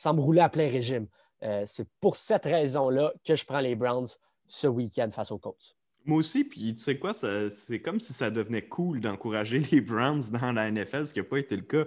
[0.04, 1.06] rouler à plein régime.
[1.42, 4.06] Euh, c'est pour cette raison-là que je prends les Browns
[4.46, 5.76] ce week-end face aux Colts.
[6.06, 10.22] Moi aussi, puis tu sais quoi, c'est comme si ça devenait cool d'encourager les Browns
[10.30, 11.84] dans la NFL, ce qui n'a pas été le cas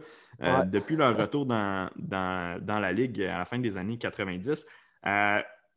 [0.65, 4.65] depuis leur retour dans, dans, la Ligue à la fin des années 90.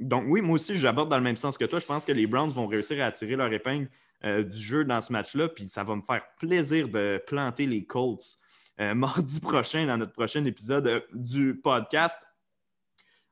[0.01, 1.78] donc oui, moi aussi, j'aborde dans le même sens que toi.
[1.78, 3.88] Je pense que les Browns vont réussir à attirer leur épingle
[4.24, 8.38] du jeu dans ce match-là, puis ça va me faire plaisir de planter les Colts
[8.80, 12.22] euh, mardi prochain dans notre prochain épisode euh, du podcast.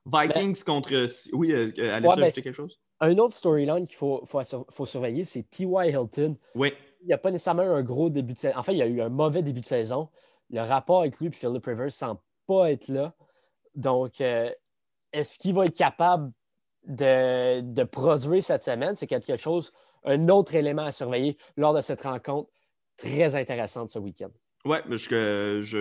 [0.05, 1.07] Vikings ben, contre.
[1.33, 2.79] Oui, euh, allez ouais, ben, quelque chose?
[3.01, 5.89] Un autre storyline qu'il faut, faut, surveiller, c'est T.Y.
[5.89, 6.37] Hilton.
[6.55, 6.71] Oui.
[7.01, 8.57] Il n'y a pas nécessairement un gros début de saison.
[8.57, 10.07] En fait, il y a eu un mauvais début de saison.
[10.51, 13.13] Le rapport avec lui et Philip Rivers ne semble pas être là.
[13.73, 16.31] Donc, est-ce qu'il va être capable
[16.83, 19.71] de, produire cette semaine, c'est quelque chose,
[20.03, 22.49] un autre élément à surveiller lors de cette rencontre
[22.97, 24.29] très intéressante ce week-end.
[24.65, 24.77] Oui,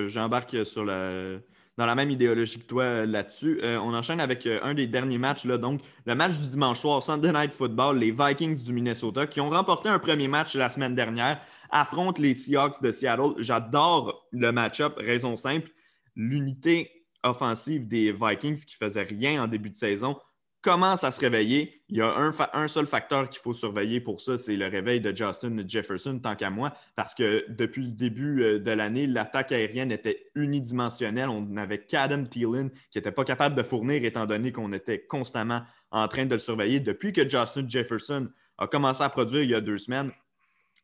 [0.09, 1.39] j'embarque sur la,
[1.81, 3.59] dans la même idéologie que toi là-dessus.
[3.63, 6.81] Euh, on enchaîne avec euh, un des derniers matchs, là, donc le match du dimanche
[6.81, 10.69] soir, Sunday Night Football, les Vikings du Minnesota, qui ont remporté un premier match la
[10.69, 13.33] semaine dernière, affrontent les Seahawks de Seattle.
[13.39, 15.71] J'adore le match-up, raison simple,
[16.15, 16.91] l'unité
[17.25, 20.19] offensive des Vikings qui faisait rien en début de saison
[20.63, 21.83] commence à se réveiller.
[21.89, 22.15] Il y a
[22.53, 26.37] un, seul facteur qu'il faut surveiller pour ça, c'est le réveil de Justin Jefferson, tant
[26.37, 31.29] qu'à moi, parce que depuis le début euh, de l'année, l'attaque aérienne était unidimensionnelle.
[31.29, 35.63] On n'avait qu'Adam Thielen qui n'était pas capable de fournir, étant donné qu'on était constamment
[35.91, 36.81] en train de le surveiller.
[36.81, 40.13] Depuis que Justin Jefferson a commencé à produire il y a deux semaines,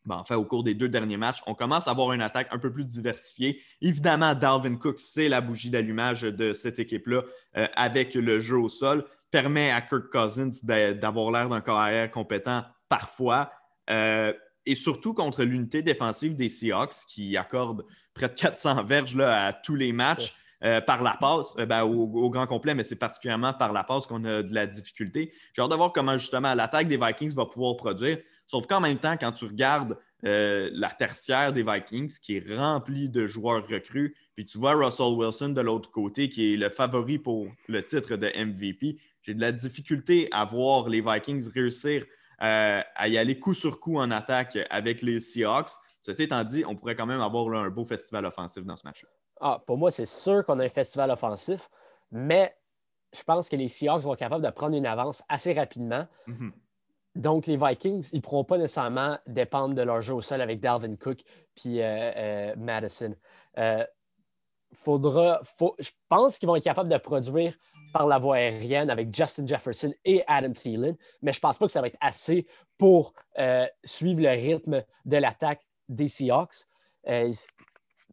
[0.06, 2.58] ben, enfin, au cours des deux derniers matchs, on commence à avoir une attaque un
[2.58, 3.60] peu plus diversifiée.
[3.82, 7.22] Évidemment, Dalvin Cook, c'est la bougie d'allumage de cette équipe-là
[7.56, 9.04] euh, avec le jeu au sol
[9.36, 10.48] permet à Kirk Cousins
[10.94, 13.52] d'avoir l'air d'un carrière compétent parfois.
[13.90, 14.32] Euh,
[14.64, 17.84] et surtout contre l'unité défensive des Seahawks qui accorde
[18.14, 20.34] près de 400 verges là, à tous les matchs.
[20.64, 24.06] Euh, par la passe, euh, ben, au, grand complet, mais c'est particulièrement par la passe
[24.06, 25.34] qu'on a de la difficulté.
[25.52, 28.16] J'ai hâte de voir comment justement l'attaque des Vikings va pouvoir produire.
[28.46, 33.26] Sauf qu'en même temps, quand tu regardes la tertiaire des Vikings qui est remplie de
[33.26, 37.48] joueurs recrues, puis tu vois Russell Wilson de l'autre côté qui est le favori pour
[37.68, 38.96] le titre de MVP,
[39.26, 42.04] j'ai de la difficulté à voir les Vikings réussir
[42.42, 45.70] euh, à y aller coup sur coup en attaque avec les Seahawks.
[46.00, 49.08] Ceci étant dit, on pourrait quand même avoir un beau festival offensif dans ce match-là.
[49.40, 51.68] Ah, pour moi, c'est sûr qu'on a un festival offensif,
[52.12, 52.56] mais
[53.12, 56.06] je pense que les Seahawks vont être capables de prendre une avance assez rapidement.
[56.28, 56.52] Mhm.
[57.16, 60.60] Donc, les Vikings, ils ne pourront pas nécessairement dépendre de leur jeu au sol avec
[60.60, 61.20] Dalvin Cook
[61.56, 63.16] puis euh, euh, Madison.
[64.72, 65.40] Faudra,
[65.78, 67.54] je pense qu'ils vont être capables de produire
[67.92, 71.66] par la voie aérienne avec Justin Jefferson et Adam Thielen, mais je ne pense pas
[71.66, 72.46] que ça va être assez
[72.76, 76.66] pour euh, suivre le rythme de l'attaque des Seahawks.
[77.08, 77.32] Euh,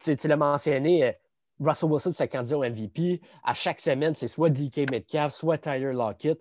[0.01, 1.11] tu l'as mentionné, euh,
[1.59, 3.21] Russell Wilson s'est candidat au MVP.
[3.43, 6.39] À chaque semaine, c'est soit DK Metcalf, soit Tyler Lockett,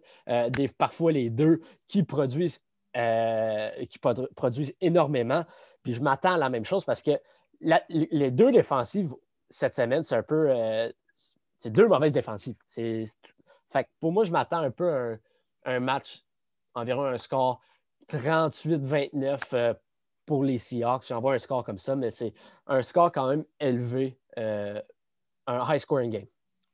[0.79, 2.61] parfois les deux qui produisent,
[2.95, 3.99] qui
[4.35, 5.45] produisent énormément.
[5.83, 7.13] Puis je m'attends à la même chose parce que
[7.89, 9.15] les deux défensives
[9.53, 10.49] cette semaine, c'est un peu
[11.63, 12.57] c'est deux mauvaises défensives.
[12.75, 15.19] Fait pour moi, je m'attends un peu
[15.65, 16.23] à un, match,
[16.75, 17.61] environ un score
[18.09, 19.75] 38-29 euh,
[20.27, 21.07] pour les Seahawks.
[21.07, 22.35] J'envoie un score comme ça, mais c'est
[22.67, 24.81] un score quand même élevé, euh,
[25.47, 26.27] un high scoring game.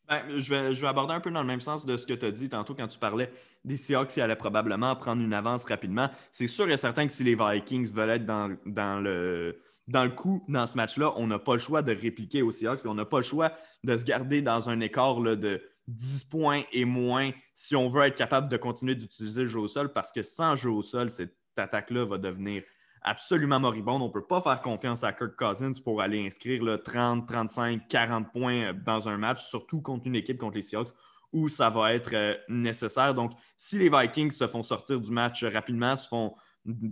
[0.08, 2.14] Ben, je, vais, je, vais, aborder un peu dans le même sens de ce que
[2.14, 3.30] tu as dit tantôt quand tu parlais
[3.62, 6.08] des Seahawks qui allaient probablement prendre une avance rapidement.
[6.32, 10.10] C'est sûr et certain que si les Vikings veulent être dans, dans le dans le
[10.10, 13.06] coup, dans ce match-là, on n'a pas le choix de répliquer aux Seahawks, on n'a
[13.06, 13.52] pas le choix
[13.84, 18.16] de se garder dans un écart de 10 points et moins si on veut être
[18.16, 21.34] capable de continuer d'utiliser le jeu au sol, parce que sans jeu au sol, cette
[21.56, 22.62] attaque-là va devenir
[23.02, 24.02] absolument moribonde.
[24.02, 28.30] On ne peut pas faire confiance à Kirk Cousins pour aller inscrire 30, 35, 40
[28.30, 30.92] points dans un match, surtout contre une équipe contre les Seahawks
[31.32, 33.14] où ça va être euh, nécessaire.
[33.14, 36.34] Donc, si les Vikings se font sortir du match rapidement, se font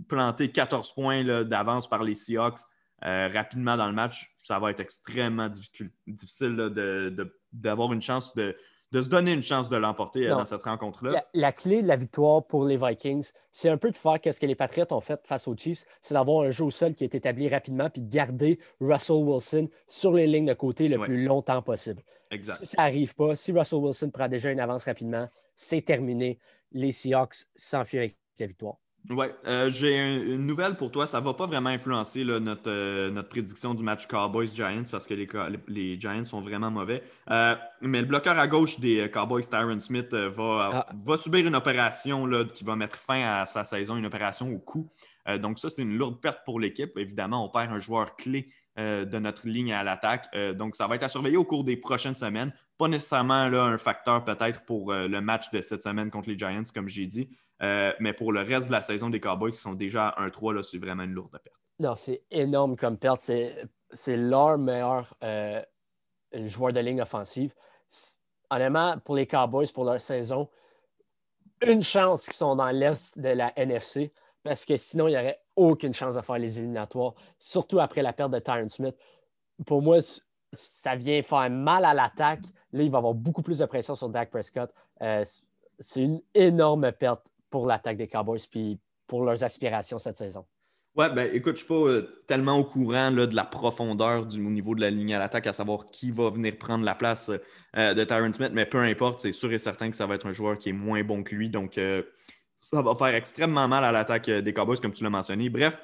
[0.07, 2.59] planter 14 points d'avance par les Seahawks,
[3.05, 5.49] euh, rapidement dans le match, ça va être extrêmement
[6.07, 6.55] difficile
[7.53, 8.55] d'avoir une chance de,
[8.91, 11.23] se donner une chance de l'emporter euh, dans cette rencontre-là.
[11.35, 14.45] La, clé de la victoire pour les Vikings, c'est un peu de faire ce que
[14.47, 17.13] les Patriots ont fait face aux Chiefs, c'est d'avoir un jeu au sol qui est
[17.13, 21.61] établi rapidement puis de garder Russell Wilson sur les lignes de côté le plus longtemps
[21.61, 22.01] possible.
[22.31, 26.39] Si ça n'arrive pas, si Russell Wilson prend déjà une avance rapidement, c'est terminé.
[26.71, 28.77] Les Seahawks s'enfuient avec la victoire.
[29.09, 31.07] Oui, euh, j'ai une nouvelle pour toi.
[31.07, 35.13] Ça ne va pas vraiment influencer notre, euh, notre prédiction du match Cowboys-Giants parce que
[35.13, 35.27] les,
[35.67, 37.03] les, Giants sont vraiment mauvais.
[37.29, 40.89] Euh, mais le bloqueur à gauche des Cowboys, Tyron Smith, va, ah.
[41.05, 44.59] va subir une opération là, qui va mettre fin à sa saison, une opération au
[44.59, 44.89] cou.
[45.39, 46.97] donc, ça, c'est une lourde perte pour l'équipe.
[46.97, 50.29] Évidemment, on perd un joueur clé de notre ligne à l'attaque.
[50.55, 52.53] donc, ça va être à surveiller au cours des prochaines semaines.
[52.77, 56.63] Pas nécessairement là, un facteur peut-être pour le match de cette semaine contre les Giants,
[56.73, 57.29] comme j'ai dit.
[57.63, 60.61] Euh, mais pour le reste de la saison des Cowboys qui sont déjà à 1-3,
[60.63, 61.55] c'est vraiment une lourde perte.
[61.79, 63.21] Non, c'est énorme comme perte.
[63.21, 65.61] C'est leur meilleur euh,
[66.33, 67.53] joueur de ligne offensive.
[68.49, 70.49] Honnêtement, pour les Cowboys, pour leur saison,
[71.61, 74.11] une chance qu'ils sont dans l'Est de la NFC
[74.47, 78.13] parce que sinon, il n'y aurait aucune chance de faire les éliminatoires, surtout après la
[78.13, 78.95] perte de Tyron Smith.
[79.65, 79.97] Pour moi,
[80.53, 82.43] ça vient faire mal à l'attaque.
[82.71, 84.73] Là, il va avoir beaucoup plus de pression sur Dak Prescott.
[85.01, 85.25] Euh,
[85.79, 90.45] c'est une énorme perte pour l'attaque des Cowboys puis pour leurs aspirations cette saison.
[90.97, 94.25] Ouais, ben écoute, je ne suis pas euh, tellement au courant là, de la profondeur
[94.25, 96.95] du, au niveau de la ligne à l'attaque, à savoir qui va venir prendre la
[96.95, 97.29] place
[97.77, 100.25] euh, de Tyron Smith, mais peu importe, c'est sûr et certain que ça va être
[100.25, 101.51] un joueur qui est moins bon que lui.
[101.51, 102.01] Donc, euh,
[102.55, 105.49] ça va faire extrêmement mal à l'attaque des Cowboys, comme tu l'as mentionné.
[105.49, 105.79] Bref,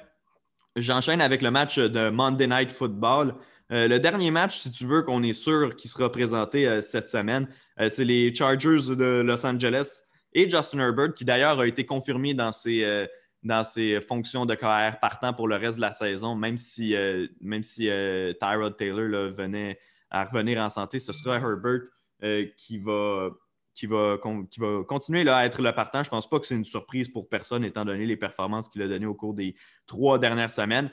[0.74, 3.36] j'enchaîne avec le match de Monday Night Football.
[3.70, 7.46] le dernier match, si tu veux, qu'on est sûr qui sera présenté cette semaine,
[7.78, 10.03] c'est les Chargers de Los Angeles
[10.34, 13.08] et Justin Herbert, qui d'ailleurs a été confirmé dans ses
[13.44, 17.26] dans ses fonctions de carrière partant pour le reste de la saison, même si, euh,
[17.40, 19.78] même si euh, Tyrod Taylor venait
[20.10, 21.82] à revenir en santé, ce sera Herbert
[22.22, 23.30] euh, qui, va,
[23.74, 24.16] qui, va,
[24.50, 26.02] qui va continuer à être le partant.
[26.02, 28.80] Je ne pense pas que c'est une surprise pour personne, étant donné les performances qu'il
[28.80, 29.54] a données au cours des
[29.86, 30.90] trois dernières semaines.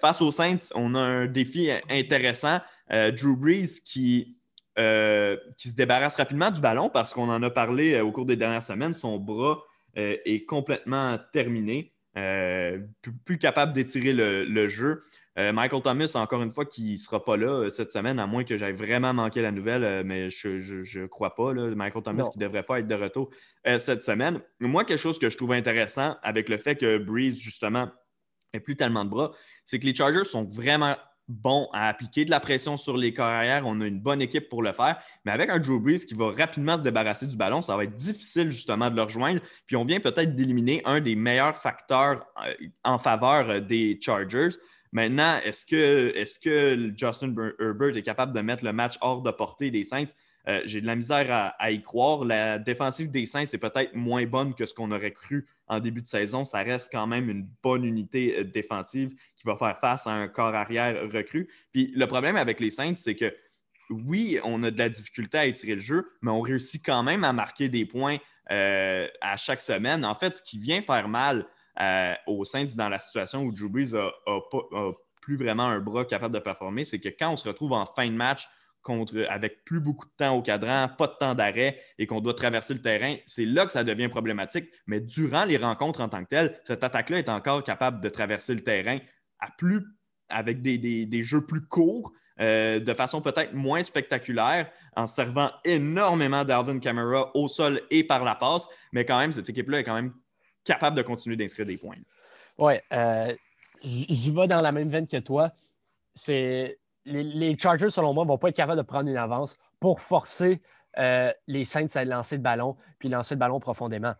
[0.00, 2.58] face aux Saints, on a un défi intéressant.
[2.88, 4.38] Drew Brees qui,
[4.76, 8.62] qui se débarrasse rapidement du ballon parce qu'on en a parlé au cours des dernières
[8.62, 8.94] semaines.
[8.94, 9.62] Son bras
[9.98, 11.92] euh, est complètement terminé.
[12.16, 12.78] Euh,
[13.24, 15.02] plus, capable d'étirer le, jeu.
[15.38, 18.44] Euh, Michael Thomas, encore une fois, qui ne sera pas là cette semaine, à moins
[18.44, 21.52] que j'aille vraiment manqué la nouvelle, mais je ne crois pas.
[21.52, 23.30] Michael Thomas qui ne devrait pas être de retour
[23.78, 24.40] cette semaine.
[24.60, 27.88] Moi, quelque chose que je trouve intéressant avec le fait que Breeze, justement,
[28.52, 29.32] n'ait plus tellement de bras,
[29.64, 30.96] c'est que les Chargers sont vraiment
[31.28, 33.62] bon à appliquer de la pression sur les carrières.
[33.66, 35.00] On a une bonne équipe pour le faire.
[35.24, 37.96] Mais avec un Drew Brees qui va rapidement se débarrasser du ballon, ça va être
[37.96, 39.40] difficile justement de le rejoindre.
[39.66, 42.54] Puis on vient peut-être d'éliminer un des meilleurs facteurs euh,
[42.84, 44.50] en faveur euh, des Chargers.
[44.92, 49.30] Maintenant, est-ce que, est que Justin Herbert est capable de mettre le match hors de
[49.30, 50.12] portée des Saints?
[50.48, 52.24] Euh, j'ai de la misère à, y croire.
[52.24, 56.02] La défensive des Saints est peut-être moins bonne que ce qu'on aurait cru en début
[56.02, 56.44] de saison.
[56.44, 60.28] Ça reste quand même une bonne unité euh, défensive qui va faire face à un
[60.28, 61.48] corps arrière recru.
[61.72, 63.34] Puis le problème avec les Saints, c'est que
[63.88, 67.24] oui, on a de la difficulté à étirer le jeu, mais on réussit quand même
[67.24, 68.18] à marquer des points
[68.50, 70.04] euh, à chaque semaine.
[70.04, 71.46] En fait, ce qui vient faire mal
[72.26, 74.10] aux Saints dans la situation où Drew Brees a,
[75.20, 78.06] plus vraiment un bras capable de performer, c'est que quand on se retrouve en fin
[78.08, 78.48] de match
[78.82, 82.34] contre, avec plus beaucoup de temps au cadran, pas de temps d'arrêt et qu'on doit
[82.34, 84.68] traverser le terrain, c'est là que ça devient problématique.
[84.86, 88.54] Mais durant les rencontres en tant que telles, cette attaque-là est encore capable de traverser
[88.54, 88.98] le terrain
[89.38, 89.84] à plus,
[90.28, 96.78] avec des, jeux plus courts, euh, de façon peut-être moins spectaculaire, en servant énormément d'Alvin
[96.78, 98.66] Kamara au sol et par la passe.
[98.92, 100.12] Mais quand même, cette équipe-là est quand même
[100.64, 101.96] capable de continuer d'inscrire des points.
[102.58, 103.34] Oui, euh,
[103.82, 105.50] j'y vais dans la même veine que toi.
[106.14, 110.00] C'est les, Chargers, selon moi, ne vont pas être capables de prendre une avance pour
[110.00, 110.60] forcer
[110.98, 114.14] euh, les Saints à lancer le ballon puis lancer le ballon profondément.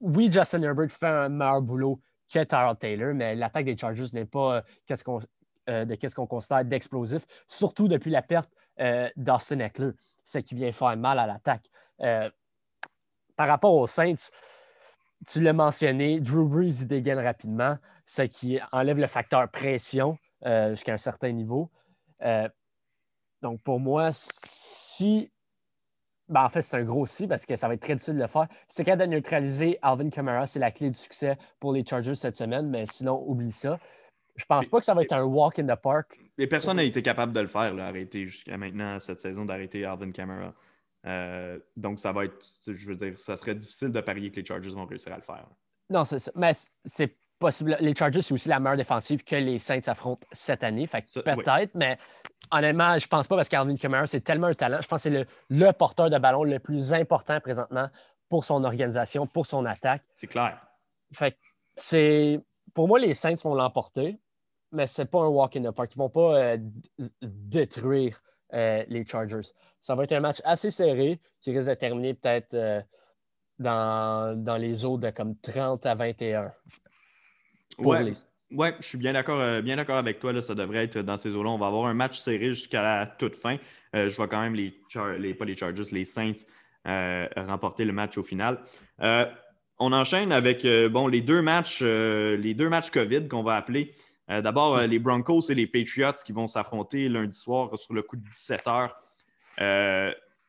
[0.00, 2.00] Oui, Justin Herbert fait un meilleur boulot
[2.32, 5.20] que Tyrod Taylor, mais l'attaque des Chargers n'est pas euh, qu'est-ce qu'on,
[5.68, 8.50] de qu'est-ce qu'on considère d'explosif, surtout depuis la perte
[9.16, 9.90] d'Austin Eckler,
[10.24, 11.66] ce qui vient faire mal à l'attaque.
[13.36, 14.30] par rapport aux Saints,
[15.26, 20.70] tu l'as mentionné, Drew Brees il dégaine rapidement, ce qui enlève le facteur pression euh,
[20.70, 21.70] jusqu'à un certain niveau.
[22.22, 22.48] Euh,
[23.42, 25.30] donc, pour moi, si.
[26.28, 28.20] Ben, en fait, c'est un gros si parce que ça va être très difficile de
[28.20, 28.46] le faire.
[28.68, 32.36] C'est capable de neutraliser Alvin Kamara, c'est la clé du succès pour les Chargers cette
[32.36, 33.78] semaine, mais sinon, oublie ça.
[34.36, 36.18] Je pense pas que ça va être un walk in the park.
[36.38, 40.10] Mais personne n'a été capable de le faire, arrêter jusqu'à maintenant cette saison, d'arrêter Alvin
[40.10, 40.54] Kamara.
[41.06, 44.46] Euh, donc, ça va être, je veux dire, ça serait difficile de parier que les
[44.46, 45.46] Chargers vont réussir à le faire.
[45.90, 46.30] Non, c'est ça.
[46.34, 46.52] Mais
[46.84, 47.76] c'est possible.
[47.80, 50.86] Les Chargers, c'est aussi la meilleure défensive que les Saints affrontent cette année.
[50.86, 51.98] Fait peut-être, mais
[52.50, 54.78] honnêtement, je pense pas parce qu'Alvin Kamara, c'est tellement un talent.
[54.80, 57.88] Je pense que c'est le, porteur de ballon le plus important présentement
[58.28, 60.02] pour son organisation, pour son attaque.
[60.14, 60.58] C'est clair.
[61.12, 61.36] Fait
[61.76, 62.40] c'est.
[62.74, 64.18] Pour moi, les Saints vont l'emporter,
[64.70, 65.92] mais c'est pas un walk in the park.
[65.94, 66.58] Ils vont pas euh,
[67.20, 68.18] détruire
[68.54, 69.48] euh, les Chargers.
[69.80, 72.80] Ça va être un match assez serré qui risque de terminer peut-être euh,
[73.58, 76.52] dans, dans, les eaux de comme 30 à 21
[77.78, 78.74] ouais.
[78.80, 80.32] je suis bien d'accord euh, bien d'accord avec toi.
[80.32, 81.50] Là, ça devrait être dans ces eaux-là.
[81.50, 83.56] On va avoir un match serré jusqu'à la toute fin.
[83.94, 84.74] Je vois quand même les,
[85.18, 86.44] les, pas les Chargers, les Saints
[86.84, 88.58] remporter le match au final.
[88.98, 93.92] on enchaîne avec bon, les deux matchs, les deux matchs COVID qu'on va appeler.
[94.40, 98.22] D'abord, les Broncos et les Patriots qui vont s'affronter lundi soir sur le coup de
[98.22, 98.96] 17 heures.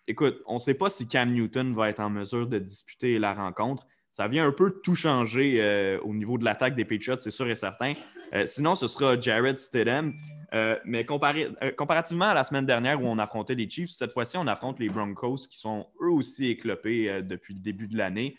[0.07, 3.33] écoute, on ne sait pas si Cam Newton va être en mesure de disputer la
[3.33, 7.31] rencontre ça vient un peu tout changer euh, au niveau de l'attaque des Patriots, c'est
[7.31, 7.93] sûr et certain.
[8.33, 10.13] Euh, sinon, ce sera Jared Stidham.
[10.53, 14.45] Euh, mais comparativement à la semaine dernière où on affrontait les Chiefs, cette fois-ci, on
[14.45, 18.37] affronte les Broncos qui sont eux aussi éclopés depuis le début de l'année.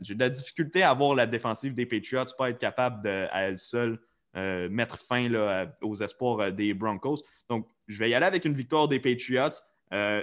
[0.00, 3.58] J'ai de la difficulté à voir la défensive des Patriots pas être capable à elle
[3.58, 4.00] seule
[4.34, 7.18] mettre fin là, aux espoirs des Broncos.
[7.48, 9.58] Donc, je vais y aller avec une victoire des Patriots.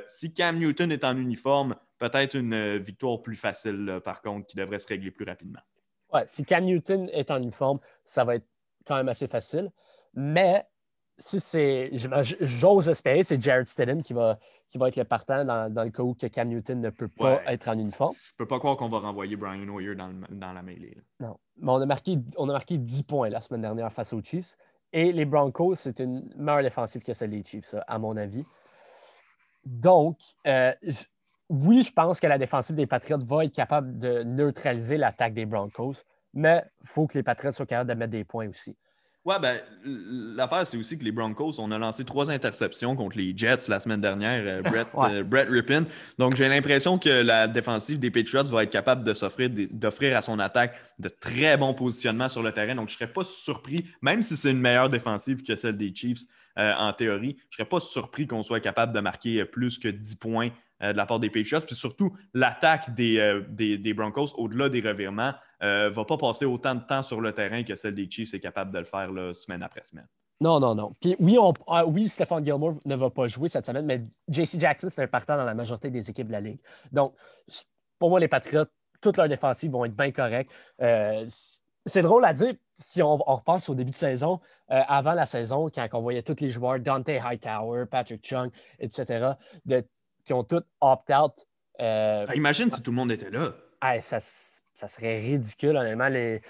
[0.08, 4.56] si Cam Newton est en uniforme, peut-être une euh, victoire plus facile, par contre, qui
[4.56, 5.62] devrait se régler plus rapidement.
[6.14, 8.48] Ouais, si Cam Newton est en uniforme, ça va être
[8.86, 9.70] quand même assez facile.
[10.14, 10.66] Mais
[11.18, 11.92] si c'est,
[12.42, 14.40] j'ose espérer, c'est Jared Stidham qui va,
[14.70, 17.42] qui va être le partant dans, le cas où que Cam Newton ne peut pas
[17.52, 18.16] être en uniforme.
[18.32, 20.98] Je peux pas croire qu'on va renvoyer Brian Hoyer dans, dans la mêlée.
[21.20, 24.22] Non, mais on a, marqué, on a marqué 10 points la semaine dernière face aux
[24.22, 24.58] Chiefs.
[24.94, 28.46] Et les Broncos, c'est une meilleure défensive que celle des Chiefs, à mon avis.
[29.66, 30.74] Donc, euh,
[31.50, 35.46] oui, je pense que la défensive des Patriots va être capable de neutraliser l'attaque des
[35.46, 36.04] Broncos,
[36.34, 38.76] mais il faut que les Patriots soient capables de mettre des points aussi.
[39.28, 39.60] Ouais, ben,
[40.38, 43.82] l'affaire, c'est aussi que les Broncos, on a lancé trois interceptions contre les Jets la
[43.82, 44.62] semaine dernière, euh,
[45.10, 45.84] euh, Brett, Rippin.
[46.18, 50.22] Donc, j'ai l'impression que la défensive des Patriots va être capable de s'offrir, d'offrir à
[50.22, 52.74] son attaque de très bons positionnements sur le terrain.
[52.74, 55.94] Donc, je ne serais pas surpris, même si c'est une meilleure défensive que celle des
[55.94, 56.22] Chiefs
[56.58, 59.90] euh, en théorie, je ne serais pas surpris qu'on soit capable de marquer plus que
[59.90, 60.52] 10 points
[60.82, 61.60] de la part des Patriots.
[61.68, 66.82] Puis surtout, l'attaque des, des, Broncos, au-delà des revirements, ne va pas passer autant de
[66.82, 69.84] temps sur le terrain que celle des Chiefs est capable de le faire semaine après
[69.84, 70.08] semaine.
[70.40, 70.96] Non, non, non.
[71.02, 74.60] Puis oui, on, ah, oui, Stéphane Gilmore ne va pas jouer cette semaine, mais JC
[74.60, 76.60] Jackson, c'est un partant dans la majorité des équipes de la Ligue.
[76.92, 77.16] Donc,
[77.98, 78.66] pour moi, les Patriots,
[79.02, 80.52] toutes leurs défensives vont être bien correctes.
[80.82, 81.26] Euh,
[81.86, 84.40] c'est drôle à dire si on, repasse au début de saison,
[84.70, 89.32] euh, avant la saison, quand on voyait tous les joueurs, Dante Hightower, Patrick Chung, etc.,
[90.24, 91.34] qui ont tous opt-out.
[91.80, 93.54] Euh, ah, imagine si tout le monde était là.
[94.02, 94.20] ça,
[94.78, 96.08] ça serait ridicule, honnêtement.
[96.08, 96.42] Les,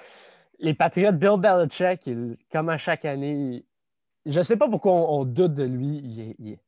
[0.59, 2.09] les Patriots, Bill Belichick,
[2.51, 3.65] comme à chaque année,
[4.25, 6.59] je ne sais pas pourquoi on, doute de lui.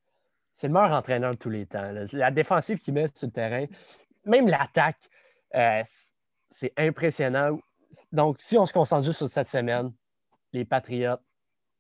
[0.54, 1.92] c'est le meilleur entraîneur de tous les temps.
[2.14, 3.66] La défensive qu'il met sur le terrain,
[4.24, 5.02] même l'attaque,
[5.56, 5.82] euh,
[6.50, 7.60] c'est impressionnant.
[8.14, 9.92] Donc, si on se concentre juste sur cette semaine,
[10.54, 11.18] les Patriots,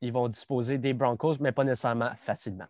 [0.01, 2.67] ils vont disposer des Broncos, mais pas nécessairement facilement.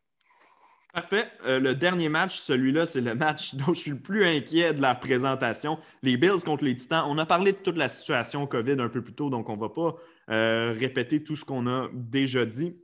[0.93, 1.31] Parfait.
[1.45, 4.81] Euh, le dernier match, celui-là, c'est le match dont je suis le plus inquiet de
[4.81, 5.77] la présentation.
[6.01, 7.03] Les Bills contre les Titans.
[7.07, 9.61] On a parlé de toute la situation COVID un peu plus tôt, donc on ne
[9.61, 9.95] va pas
[10.31, 12.75] euh, répéter tout ce qu'on a déjà dit.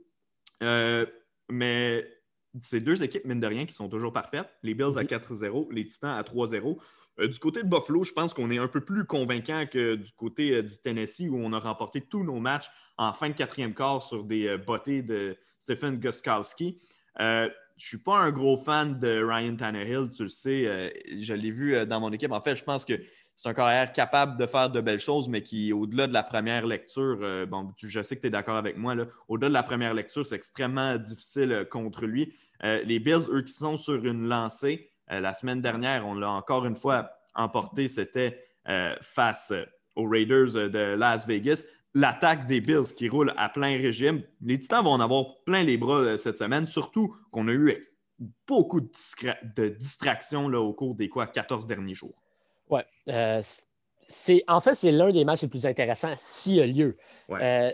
[0.62, 1.04] Euh,
[1.50, 2.08] mais
[2.60, 4.48] c'est deux équipes, mine de rien, qui sont toujours parfaites.
[4.62, 5.74] Les Bills à 4-0, mhm.
[5.74, 6.78] les Titans à 3-0.
[7.28, 10.62] du côté de Buffalo, je pense qu'on est un peu plus convaincant que du côté
[10.62, 14.22] du Tennessee, où on a remporté tous nos matchs en fin de quatrième quart sur
[14.22, 16.80] des bottées de Stephen Guskowski
[17.76, 20.66] je suis pas un gros fan de Ryan Tannehill, tu le sais.
[20.66, 20.88] Euh,
[21.20, 22.32] je l'ai vu euh, dans mon équipe.
[22.32, 22.94] En fait, je pense que
[23.34, 26.66] c'est un carrière capable de faire de belles choses, mais qui, au-delà de la première
[26.66, 28.94] lecture, euh, bon, je sais que tu es d'accord avec moi,
[29.28, 32.34] au-delà de la première lecture, c'est extrêmement difficile contre lui.
[32.62, 36.74] les Bills, eux, qui sont sur une lancée, la semaine dernière, on l'a encore une
[36.74, 38.42] fois emporté, c'était
[39.02, 39.52] face
[39.94, 41.64] aux Raiders de Las Vegas
[41.96, 44.22] l'attaque des Bills qui roule à plein régime.
[44.42, 47.82] Les Titans vont en avoir plein les bras euh, cette semaine, surtout qu'on a eu
[48.46, 52.14] beaucoup de, distractions là, au cours des quoi, 14 derniers jours.
[52.68, 52.82] Oui.
[53.08, 53.40] Euh,
[54.46, 56.98] en fait, c'est l'un des matchs les plus intéressants s'il y a lieu.
[57.30, 57.72] Euh,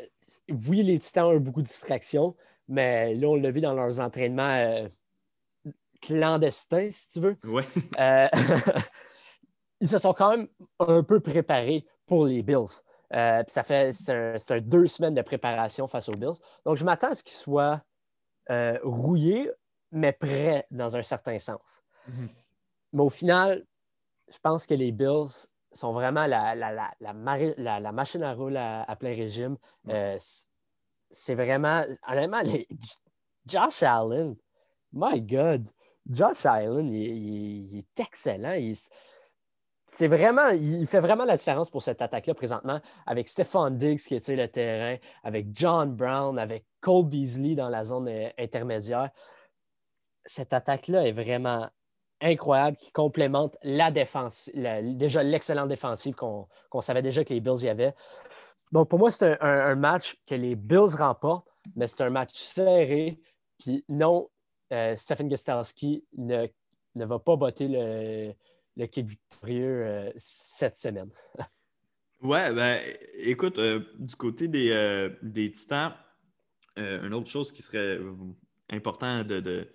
[0.49, 2.37] oui, les Titans ont eu beaucoup de distractions,
[2.69, 4.89] mais là, on l'a vu dans leurs entraînements
[6.01, 7.37] clandestins, si tu veux.
[7.43, 7.65] Ouais.
[9.81, 10.49] ils se sont quand même
[10.79, 12.83] un peu préparés pour les Bills.
[13.15, 16.39] Euh, ça fait c'est deux semaines de préparation face aux Bills.
[16.65, 17.83] Donc, je m'attends à ce qu'ils soient
[18.51, 19.51] euh, rouillés,
[19.91, 21.83] mais prêts dans un certain sens.
[22.09, 22.29] Mhm.
[22.95, 23.65] Mais au final,
[24.29, 29.57] je pense que les Bills sont vraiment la, la, machine à rouler à, plein régime.
[29.89, 30.19] Euh,
[31.11, 32.67] c'est vraiment, honnêtement, les,
[33.47, 34.37] Josh Allen,
[34.93, 35.69] my God,
[36.09, 38.55] Josh Allen, il, est excellent.
[38.55, 38.77] Il,
[39.93, 44.15] c'est vraiment, il fait vraiment la différence pour cette attaque-là présentement avec Stephon Diggs qui
[44.15, 49.11] est le terrain, avec John Brown, avec Cole Beasley dans la zone euh, intermédiaire.
[50.25, 51.69] Cette attaque-là est vraiment
[52.23, 56.49] incroyable qui complémente la défense, déjà l'excellente défensive qu'on
[56.81, 57.95] savait déjà que les Bills y avaient.
[58.71, 63.21] Donc pour moi, c'est un, match que les Bills remportent, mais c'est un match serré.
[63.59, 64.31] Puis non,
[64.73, 66.47] euh, Stephen ne,
[66.95, 68.33] ne va pas botter le,
[68.77, 71.11] le kick victorieux euh, cette semaine.
[72.23, 72.81] ouais, ben
[73.15, 75.93] écoute, euh, du côté des, euh, des Titans,
[76.77, 77.99] une autre chose qui serait
[78.71, 79.69] important de,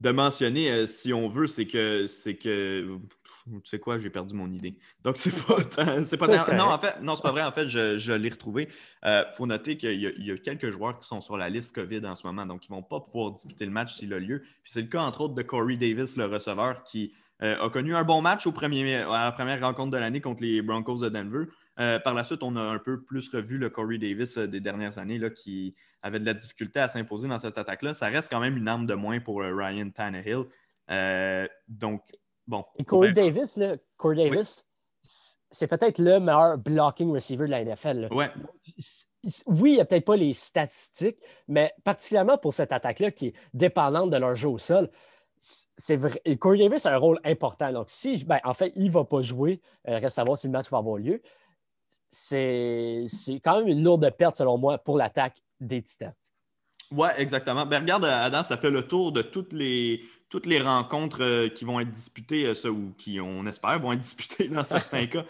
[0.00, 2.98] de, mentionner, si on veut, c'est que c'est que
[3.46, 4.76] tu sais quoi, j'ai perdu mon idée.
[5.04, 5.58] Donc, c'est pas,
[6.04, 7.44] c'est pas Non, en fait, non, c'est pas vrai.
[7.44, 8.68] En fait, je, je l'ai retrouvé.
[9.04, 12.04] Il faut noter qu'il y, y, a quelques joueurs qui sont sur la liste COVID
[12.04, 14.40] en ce moment, donc ils ne vont pas pouvoir disputer le match s'il a lieu.
[14.64, 18.04] Puis c'est le cas, entre autres, de Corey Davis, le receveur, qui a connu un
[18.04, 21.46] bon match au premier, à la première rencontre de l'année contre les Broncos de Denver.
[21.78, 24.60] Euh, par la suite, on a un peu plus revu le Corey Davis euh, des
[24.60, 27.94] dernières années là, qui avait de la difficulté à s'imposer dans cette attaque-là.
[27.94, 30.44] Ça reste quand même une arme de moins pour Ryan Tannehill.
[31.68, 32.02] donc,
[32.46, 32.64] bon.
[32.78, 34.66] Et Corey Davis, là, Corey Davis,
[35.50, 38.08] c'est peut-être le meilleur blocking receiver de la NFL.
[38.10, 38.30] Ouais.
[39.46, 43.34] Oui, il n'y a peut-être pas les statistiques, mais particulièrement pour cette attaque-là qui est
[43.52, 44.90] dépendante de leur jeu au sol,
[45.40, 46.20] c'est vrai.
[46.38, 47.72] Corey Davis a un rôle important.
[47.72, 50.46] Donc, si, ben, en fait, il ne va pas jouer, euh, reste à voir si
[50.46, 51.22] le match va avoir lieu.
[52.10, 53.06] C'est
[53.42, 56.12] quand même une lourde perte, selon moi, pour l'attaque des Titans.
[56.90, 57.64] Oui, exactement.
[57.64, 61.64] Ben, regarde, Adam, ça fait le tour de toutes les, toutes les rencontres euh, qui
[61.64, 65.24] vont être disputées, euh, ou qui, on espère, vont être disputées dans certains cas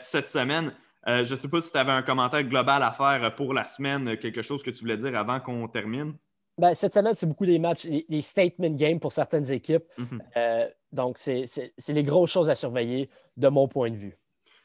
[0.00, 0.72] cette semaine.
[1.06, 4.16] je ne sais pas si tu avais un commentaire global à faire pour la semaine,
[4.18, 6.16] quelque chose que tu voulais dire avant qu'on termine.
[6.56, 9.84] Ben, cette semaine, c'est beaucoup des matchs, les, statement games pour certaines équipes.
[9.98, 10.22] Mhm.
[10.36, 11.46] Euh, donc, c'est
[11.88, 14.16] les grosses choses à surveiller de mon point de vue.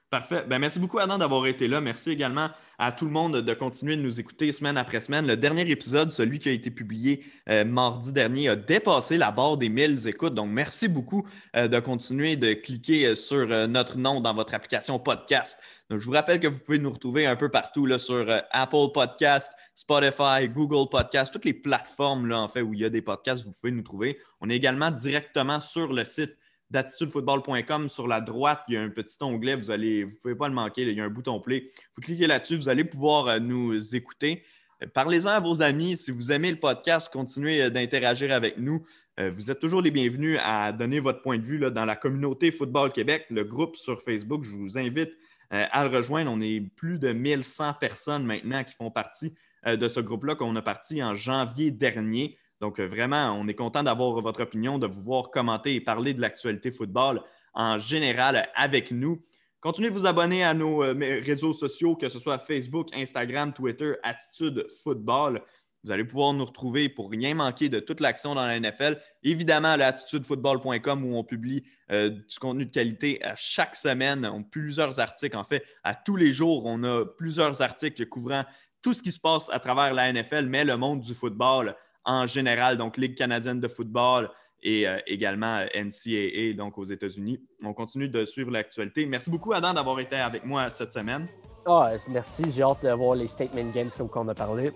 [0.09, 0.43] Parfait.
[0.47, 1.81] Ben, merci beaucoup, Adam, d'avoir été là.
[1.81, 2.49] Merci également
[2.79, 5.27] à tout le monde de continuer de nous écouter semaine après semaine.
[5.27, 9.57] Le dernier épisode, celui qui a été publié euh, mardi dernier, a dépassé la barre
[9.57, 10.33] des 1000 écoutes.
[10.33, 15.59] Donc, merci beaucoup euh, de continuer de cliquer sur notre nom dans votre application podcast.
[15.91, 19.51] je vous rappelle que vous pouvez nous retrouver un peu partout là, sur Apple Podcast,
[19.75, 23.45] Spotify, Google Podcast, toutes les plateformes là, en fait, où il y a des podcasts,
[23.45, 24.17] vous pouvez nous trouver.
[24.41, 26.35] On est également directement sur le site
[26.71, 27.89] d'attitudefootball.com.
[27.89, 30.53] Sur la droite, il y a un petit onglet, vous ne vous pouvez pas le
[30.53, 31.69] manquer, il y a un bouton play.
[31.95, 34.43] Vous cliquez là-dessus, vous allez pouvoir euh, nous écouter.
[34.83, 35.97] Euh, parlez-en à vos amis.
[35.97, 38.85] Si vous aimez le podcast, continuez euh, d'interagir avec nous.
[39.33, 42.93] Vous êtes toujours les bienvenus à donner votre point de vue dans la communauté Football
[42.93, 44.45] Québec, le groupe sur Facebook.
[44.45, 45.09] Je vous invite
[45.49, 46.31] à le rejoindre.
[46.31, 49.35] On est plus de 1100 personnes maintenant qui font partie
[49.67, 52.37] de ce groupe-là qu'on a parti en janvier dernier.
[52.61, 56.13] Donc, euh, vraiment, on est content d'avoir votre opinion, de vous voir commenter et parler
[56.13, 57.21] de l'actualité football
[57.53, 59.21] en général avec nous.
[59.61, 63.93] Continuez de vous abonner à nos euh, réseaux sociaux, que ce soit Facebook, Instagram, Twitter,
[64.03, 65.41] Attitude Football.
[65.83, 69.01] Vous allez pouvoir nous retrouver pour rien manquer de toute l'action dans la NFL.
[69.23, 74.25] Évidemment, l'attitudefootball.com où on publie du contenu de qualité chaque semaine.
[74.25, 75.37] On plusieurs articles.
[75.37, 78.43] En fait, à tous les jours, on a plusieurs articles couvrant
[78.81, 81.75] tout ce qui se passe à travers la NFL, mais le monde du football
[82.09, 84.31] en général, donc Ligue canadienne de football
[84.63, 87.39] et euh, également euh, NCAA, donc aux États-Unis.
[87.63, 89.05] On continue de suivre l'actualité.
[89.05, 91.27] Merci beaucoup, Adam, d'avoir été avec moi cette semaine.
[91.67, 92.43] Ah, merci.
[92.49, 94.73] J'ai hâte de voir les statement games comme on a parlé.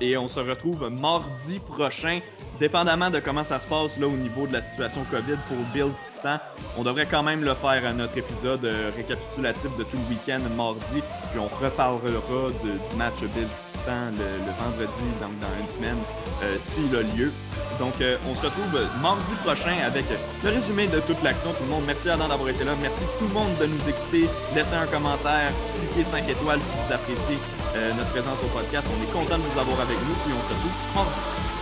[0.00, 2.20] Et on se retrouve mardi prochain
[2.58, 5.96] dépendamment de comment ça se passe là, au niveau de la situation COVID pour Bills
[6.14, 6.38] Titan,
[6.78, 10.40] on devrait quand même le faire à notre épisode euh, récapitulatif de tout le week-end
[10.56, 11.02] mardi.
[11.30, 15.98] Puis on reparlera du match Bills Titan le, vendredi, donc dans une semaine,
[16.42, 17.32] euh, s'il a lieu.
[17.78, 20.04] Donc euh, on se retrouve mardi prochain avec
[20.42, 21.52] le résumé de toute l'action.
[21.52, 22.72] Tout le monde, merci Adam d'avoir été là.
[22.80, 24.28] Merci tout le monde de nous écouter.
[24.54, 27.38] Laissez un commentaire, cliquez 5 étoiles si vous appréciez
[27.96, 28.86] notre présence au podcast.
[28.88, 30.14] On est content de vous avoir avec nous.
[30.24, 31.55] Puis on se retrouve.